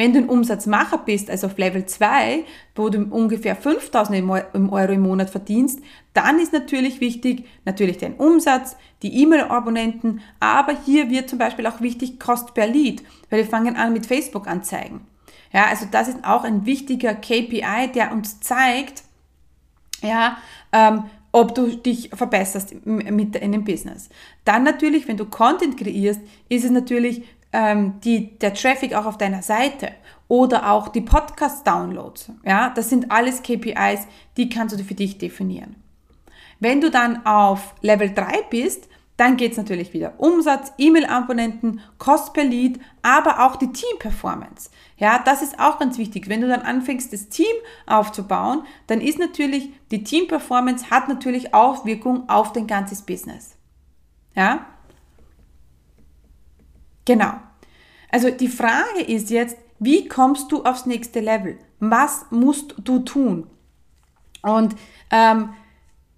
Wenn 0.00 0.14
du 0.14 0.20
ein 0.20 0.30
Umsatzmacher 0.30 0.96
bist, 0.96 1.28
also 1.28 1.48
auf 1.48 1.58
Level 1.58 1.84
2, 1.84 2.44
wo 2.74 2.88
du 2.88 3.04
ungefähr 3.10 3.54
5000 3.54 4.30
Euro 4.30 4.92
im 4.92 5.02
Monat 5.02 5.28
verdienst, 5.28 5.80
dann 6.14 6.38
ist 6.38 6.54
natürlich 6.54 7.02
wichtig, 7.02 7.44
natürlich 7.66 7.98
dein 7.98 8.14
Umsatz, 8.14 8.76
die 9.02 9.20
E-Mail-Abonnenten, 9.20 10.22
aber 10.40 10.72
hier 10.86 11.10
wird 11.10 11.28
zum 11.28 11.38
Beispiel 11.38 11.66
auch 11.66 11.82
wichtig 11.82 12.18
Cost 12.18 12.54
per 12.54 12.66
Lead, 12.66 13.02
weil 13.28 13.40
wir 13.40 13.46
fangen 13.46 13.76
an 13.76 13.92
mit 13.92 14.06
Facebook-Anzeigen. 14.06 15.02
Ja, 15.52 15.66
also 15.66 15.84
das 15.90 16.08
ist 16.08 16.24
auch 16.24 16.44
ein 16.44 16.64
wichtiger 16.64 17.12
KPI, 17.12 17.92
der 17.94 18.12
uns 18.12 18.40
zeigt, 18.40 19.02
ja, 20.00 20.38
ähm, 20.72 21.04
ob 21.30 21.54
du 21.54 21.76
dich 21.76 22.08
verbesserst 22.08 22.86
mit 22.86 23.36
in 23.36 23.52
dem 23.52 23.64
Business. 23.64 24.08
Dann 24.46 24.64
natürlich, 24.64 25.08
wenn 25.08 25.18
du 25.18 25.26
Content 25.26 25.76
kreierst, 25.76 26.22
ist 26.48 26.64
es 26.64 26.70
natürlich 26.70 27.22
ähm, 27.52 28.00
die, 28.00 28.38
der 28.38 28.54
Traffic 28.54 28.94
auch 28.94 29.06
auf 29.06 29.18
deiner 29.18 29.42
Seite 29.42 29.92
oder 30.28 30.70
auch 30.70 30.88
die 30.88 31.00
Podcast-Downloads. 31.00 32.32
Ja, 32.44 32.70
das 32.70 32.88
sind 32.88 33.10
alles 33.10 33.42
KPIs, 33.42 34.06
die 34.36 34.48
kannst 34.48 34.78
du 34.78 34.84
für 34.84 34.94
dich 34.94 35.18
definieren. 35.18 35.76
Wenn 36.60 36.80
du 36.80 36.90
dann 36.90 37.26
auf 37.26 37.74
Level 37.80 38.12
3 38.12 38.42
bist, 38.50 38.88
dann 39.16 39.36
geht 39.36 39.52
es 39.52 39.58
natürlich 39.58 39.92
wieder 39.92 40.14
Umsatz, 40.16 40.72
E-Mail-Abonnenten, 40.78 41.80
Cost 41.98 42.32
per 42.32 42.44
Lead, 42.44 42.80
aber 43.02 43.44
auch 43.44 43.56
die 43.56 43.70
Team-Performance. 43.70 44.70
Ja, 44.96 45.20
das 45.22 45.42
ist 45.42 45.58
auch 45.58 45.78
ganz 45.78 45.98
wichtig. 45.98 46.28
Wenn 46.30 46.40
du 46.40 46.48
dann 46.48 46.62
anfängst, 46.62 47.12
das 47.12 47.28
Team 47.28 47.54
aufzubauen, 47.86 48.62
dann 48.86 49.02
ist 49.02 49.18
natürlich 49.18 49.70
die 49.90 50.04
Team-Performance 50.04 50.90
hat 50.90 51.08
natürlich 51.08 51.52
Auswirkungen 51.52 52.30
auf 52.30 52.52
dein 52.52 52.66
ganzes 52.66 53.02
Business. 53.02 53.56
Ja, 54.34 54.64
Genau. 57.04 57.32
Also 58.10 58.30
die 58.30 58.48
Frage 58.48 59.02
ist 59.06 59.30
jetzt, 59.30 59.56
wie 59.78 60.08
kommst 60.08 60.52
du 60.52 60.64
aufs 60.64 60.86
nächste 60.86 61.20
Level? 61.20 61.58
Was 61.78 62.26
musst 62.30 62.74
du 62.78 62.98
tun? 63.00 63.46
Und 64.42 64.74
ähm, 65.10 65.50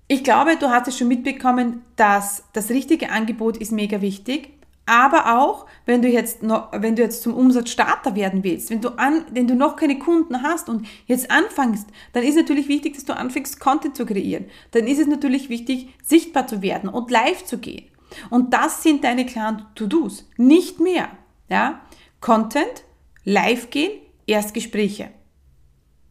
ich 0.08 0.24
glaube, 0.24 0.56
du 0.56 0.68
hast 0.68 0.88
es 0.88 0.98
schon 0.98 1.08
mitbekommen, 1.08 1.84
dass 1.96 2.44
das 2.52 2.70
richtige 2.70 3.10
Angebot 3.10 3.56
ist 3.56 3.72
mega 3.72 4.00
wichtig. 4.00 4.50
Aber 4.84 5.38
auch, 5.38 5.66
wenn 5.86 6.02
du 6.02 6.08
jetzt 6.08 6.42
noch, 6.42 6.72
wenn 6.72 6.96
du 6.96 7.02
jetzt 7.02 7.22
zum 7.22 7.34
Umsatzstarter 7.34 8.16
werden 8.16 8.42
willst, 8.42 8.70
wenn 8.70 8.80
du 8.80 8.90
an, 8.98 9.24
wenn 9.30 9.46
du 9.46 9.54
noch 9.54 9.76
keine 9.76 9.98
Kunden 9.98 10.42
hast 10.42 10.68
und 10.68 10.86
jetzt 11.06 11.30
anfängst, 11.30 11.86
dann 12.12 12.24
ist 12.24 12.34
natürlich 12.34 12.66
wichtig, 12.66 12.94
dass 12.94 13.04
du 13.04 13.16
anfängst, 13.16 13.60
Content 13.60 13.96
zu 13.96 14.04
kreieren. 14.04 14.46
Dann 14.72 14.88
ist 14.88 14.98
es 14.98 15.06
natürlich 15.06 15.48
wichtig, 15.48 15.94
sichtbar 16.02 16.48
zu 16.48 16.62
werden 16.62 16.88
und 16.88 17.12
live 17.12 17.44
zu 17.44 17.58
gehen. 17.58 17.91
Und 18.30 18.52
das 18.54 18.82
sind 18.82 19.04
deine 19.04 19.26
klaren 19.26 19.66
To-Dos, 19.74 20.28
nicht 20.36 20.80
mehr. 20.80 21.08
Ja? 21.48 21.80
Content, 22.20 22.84
live 23.24 23.70
gehen, 23.70 23.92
Erstgespräche. 24.26 25.10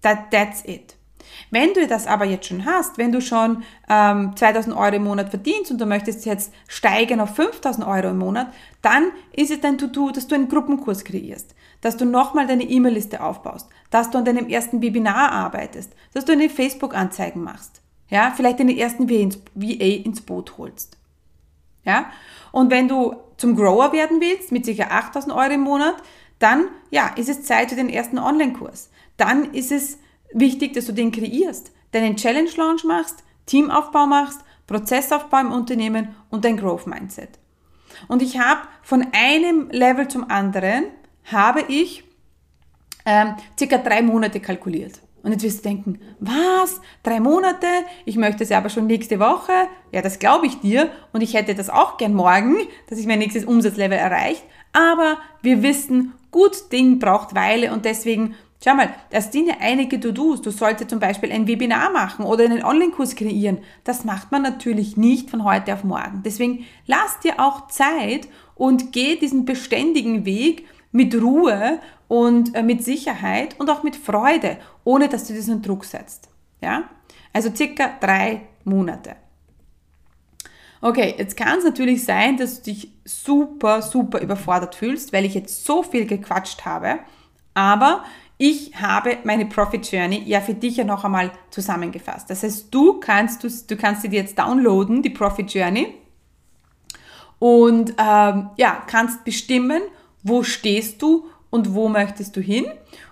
That, 0.01 0.31
that's 0.31 0.63
it. 0.65 0.95
Wenn 1.49 1.73
du 1.73 1.87
das 1.87 2.07
aber 2.07 2.25
jetzt 2.25 2.47
schon 2.47 2.65
hast, 2.65 2.97
wenn 2.97 3.11
du 3.11 3.21
schon 3.21 3.63
ähm, 3.89 4.35
2000 4.35 4.75
Euro 4.75 4.95
im 4.95 5.03
Monat 5.03 5.29
verdienst 5.29 5.71
und 5.71 5.79
du 5.79 5.85
möchtest 5.85 6.25
jetzt 6.25 6.53
steigern 6.67 7.19
auf 7.19 7.35
5000 7.35 7.85
Euro 7.85 8.09
im 8.09 8.17
Monat, 8.17 8.53
dann 8.81 9.11
ist 9.33 9.51
es 9.51 9.61
dein 9.61 9.77
To-Do, 9.77 10.11
dass 10.11 10.27
du 10.27 10.35
einen 10.35 10.49
Gruppenkurs 10.49 11.03
kreierst, 11.03 11.55
dass 11.81 11.97
du 11.97 12.05
nochmal 12.05 12.47
deine 12.47 12.63
E-Mail-Liste 12.63 13.23
aufbaust, 13.23 13.69
dass 13.89 14.11
du 14.11 14.17
an 14.17 14.25
deinem 14.25 14.47
ersten 14.47 14.81
Webinar 14.81 15.31
arbeitest, 15.31 15.93
dass 16.13 16.25
du 16.25 16.33
eine 16.33 16.49
Facebook-Anzeigen 16.49 17.43
machst, 17.43 17.81
ja, 18.09 18.33
vielleicht 18.35 18.59
deine 18.59 18.77
ersten 18.77 19.09
VA 19.09 19.85
ins 19.85 20.21
Boot 20.21 20.57
holst. 20.57 20.97
Ja? 21.83 22.11
Und 22.51 22.69
wenn 22.69 22.87
du 22.87 23.15
zum 23.37 23.55
Grower 23.55 23.91
werden 23.93 24.21
willst, 24.21 24.51
mit 24.51 24.65
sicher 24.65 24.91
8000 24.91 25.33
Euro 25.33 25.51
im 25.51 25.61
Monat, 25.61 25.95
dann 26.39 26.67
ja, 26.89 27.07
ist 27.15 27.29
es 27.29 27.43
Zeit 27.43 27.69
für 27.69 27.75
den 27.75 27.89
ersten 27.89 28.17
Online-Kurs. 28.17 28.89
Dann 29.17 29.53
ist 29.53 29.71
es 29.71 29.99
wichtig, 30.33 30.73
dass 30.73 30.85
du 30.85 30.93
den 30.93 31.11
kreierst, 31.11 31.71
deinen 31.91 32.15
Challenge-Launch 32.15 32.83
machst, 32.83 33.23
Teamaufbau 33.45 34.05
machst, 34.05 34.41
Prozessaufbau 34.67 35.39
im 35.39 35.51
Unternehmen 35.51 36.15
und 36.29 36.45
dein 36.45 36.57
Growth-Mindset. 36.57 37.29
Und 38.07 38.21
ich 38.21 38.39
habe 38.39 38.61
von 38.81 39.05
einem 39.11 39.69
Level 39.69 40.07
zum 40.07 40.29
anderen, 40.29 40.85
habe 41.25 41.61
ich 41.67 42.03
ähm, 43.05 43.35
circa 43.57 43.77
drei 43.77 44.01
Monate 44.01 44.39
kalkuliert. 44.39 44.99
Und 45.23 45.31
jetzt 45.31 45.43
wirst 45.43 45.59
du 45.59 45.69
denken, 45.69 45.99
was? 46.19 46.81
Drei 47.03 47.19
Monate? 47.19 47.67
Ich 48.05 48.17
möchte 48.17 48.43
es 48.43 48.51
aber 48.51 48.69
schon 48.69 48.87
nächste 48.87 49.19
Woche. 49.19 49.51
Ja, 49.91 50.01
das 50.01 50.19
glaube 50.19 50.47
ich 50.47 50.59
dir. 50.59 50.89
Und 51.13 51.21
ich 51.21 51.33
hätte 51.33 51.53
das 51.53 51.69
auch 51.69 51.97
gern 51.97 52.13
morgen, 52.13 52.57
dass 52.89 52.97
ich 52.97 53.05
mein 53.05 53.19
nächstes 53.19 53.45
Umsatzlevel 53.45 53.97
erreicht. 53.97 54.43
Aber 54.73 55.17
wir 55.41 55.61
wissen, 55.61 56.13
gut 56.31 56.71
Ding 56.71 56.99
braucht 56.99 57.35
Weile 57.35 57.71
und 57.73 57.85
deswegen, 57.85 58.35
schau 58.63 58.73
mal, 58.73 58.93
das 59.11 59.31
sind 59.31 59.47
ja 59.47 59.55
einige 59.59 59.99
To-Dos. 59.99 60.41
Du 60.41 60.49
solltest 60.49 60.89
zum 60.89 60.99
Beispiel 60.99 61.31
ein 61.31 61.47
Webinar 61.47 61.91
machen 61.91 62.25
oder 62.25 62.45
einen 62.45 62.63
Online-Kurs 62.63 63.15
kreieren. 63.15 63.59
Das 63.83 64.05
macht 64.05 64.31
man 64.31 64.41
natürlich 64.41 64.97
nicht 64.97 65.29
von 65.29 65.43
heute 65.43 65.73
auf 65.73 65.83
morgen. 65.83 66.23
Deswegen 66.25 66.65
lass 66.87 67.19
dir 67.19 67.39
auch 67.39 67.67
Zeit 67.67 68.27
und 68.55 68.91
geh 68.91 69.17
diesen 69.17 69.45
beständigen 69.45 70.25
Weg 70.25 70.65
mit 70.91 71.15
Ruhe 71.15 71.79
und 72.07 72.55
äh, 72.55 72.63
mit 72.63 72.83
Sicherheit 72.83 73.59
und 73.59 73.69
auch 73.69 73.83
mit 73.83 73.95
Freude, 73.95 74.57
ohne 74.83 75.07
dass 75.09 75.27
du 75.27 75.33
diesen 75.33 75.61
Druck 75.61 75.85
setzt. 75.85 76.29
Ja? 76.61 76.83
Also 77.33 77.53
circa 77.55 77.91
drei 77.99 78.41
Monate. 78.63 79.15
Okay, 80.81 81.13
jetzt 81.17 81.37
kann 81.37 81.59
es 81.59 81.63
natürlich 81.63 82.03
sein, 82.03 82.37
dass 82.37 82.57
du 82.57 82.71
dich 82.71 82.91
super, 83.05 83.81
super 83.81 84.19
überfordert 84.19 84.75
fühlst, 84.75 85.13
weil 85.13 85.25
ich 85.25 85.35
jetzt 85.35 85.63
so 85.63 85.83
viel 85.83 86.07
gequatscht 86.07 86.65
habe. 86.65 86.99
Aber 87.53 88.03
ich 88.37 88.75
habe 88.81 89.17
meine 89.23 89.45
Profit 89.45 89.91
Journey 89.91 90.23
ja 90.25 90.41
für 90.41 90.55
dich 90.55 90.77
ja 90.77 90.83
noch 90.83 91.05
einmal 91.05 91.31
zusammengefasst. 91.51 92.29
Das 92.29 92.41
heißt, 92.41 92.73
du 92.73 92.99
kannst, 92.99 93.43
du, 93.43 93.49
du 93.67 93.77
kannst 93.77 94.01
sie 94.01 94.09
dir 94.09 94.21
jetzt 94.21 94.39
downloaden, 94.39 95.03
die 95.03 95.11
Profit 95.11 95.53
Journey, 95.53 95.93
und 97.41 97.95
ähm, 97.97 98.51
ja, 98.55 98.83
kannst 98.85 99.23
bestimmen, 99.23 99.81
wo 100.23 100.43
stehst 100.43 101.01
du 101.01 101.27
und 101.49 101.73
wo 101.73 101.89
möchtest 101.89 102.35
du 102.35 102.41
hin. 102.41 102.65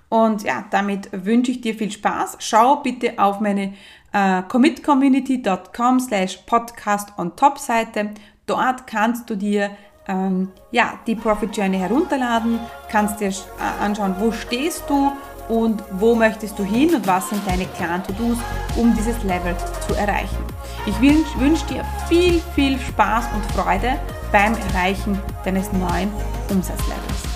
Und 0.10 0.44
ja, 0.44 0.66
damit 0.72 1.10
wünsche 1.12 1.52
ich 1.52 1.62
dir 1.62 1.76
viel 1.76 1.92
Spaß. 1.92 2.38
Schau 2.40 2.78
bitte 2.78 3.14
auf 3.18 3.40
meine 3.40 3.74
äh, 4.12 4.42
commitcommunity.com 4.44 6.00
slash 6.00 6.38
podcast 6.46 7.10
on 7.18 7.36
top 7.36 7.60
Seite. 7.60 8.12
Dort 8.48 8.88
kannst 8.88 9.30
du 9.30 9.36
dir 9.36 9.70
ähm, 10.08 10.50
ja, 10.72 11.00
die 11.06 11.16
Profit 11.16 11.56
Journey 11.56 11.78
herunterladen, 11.78 12.60
kannst 12.90 13.20
dir 13.20 13.30
äh, 13.30 13.84
anschauen, 13.84 14.16
wo 14.18 14.32
stehst 14.32 14.84
du 14.90 15.12
und 15.48 15.84
wo 15.92 16.16
möchtest 16.16 16.58
du 16.58 16.64
hin 16.64 16.94
und 16.96 17.06
was 17.06 17.30
sind 17.30 17.42
deine 17.48 17.66
klaren 17.66 18.04
To-Dos, 18.04 18.38
um 18.76 18.96
dieses 18.96 19.22
Level 19.24 19.56
zu 19.88 19.94
erreichen. 19.96 20.38
Ich 20.86 21.00
wünsche 21.00 21.40
wünsch 21.40 21.64
dir 21.66 21.84
viel, 22.08 22.42
viel 22.56 22.80
Spaß 22.80 23.26
und 23.36 23.46
Freude 23.52 24.00
beim 24.32 24.56
Erreichen 24.56 25.20
deines 25.44 25.72
neuen 25.74 26.12
Umsatzlevels. 26.50 27.29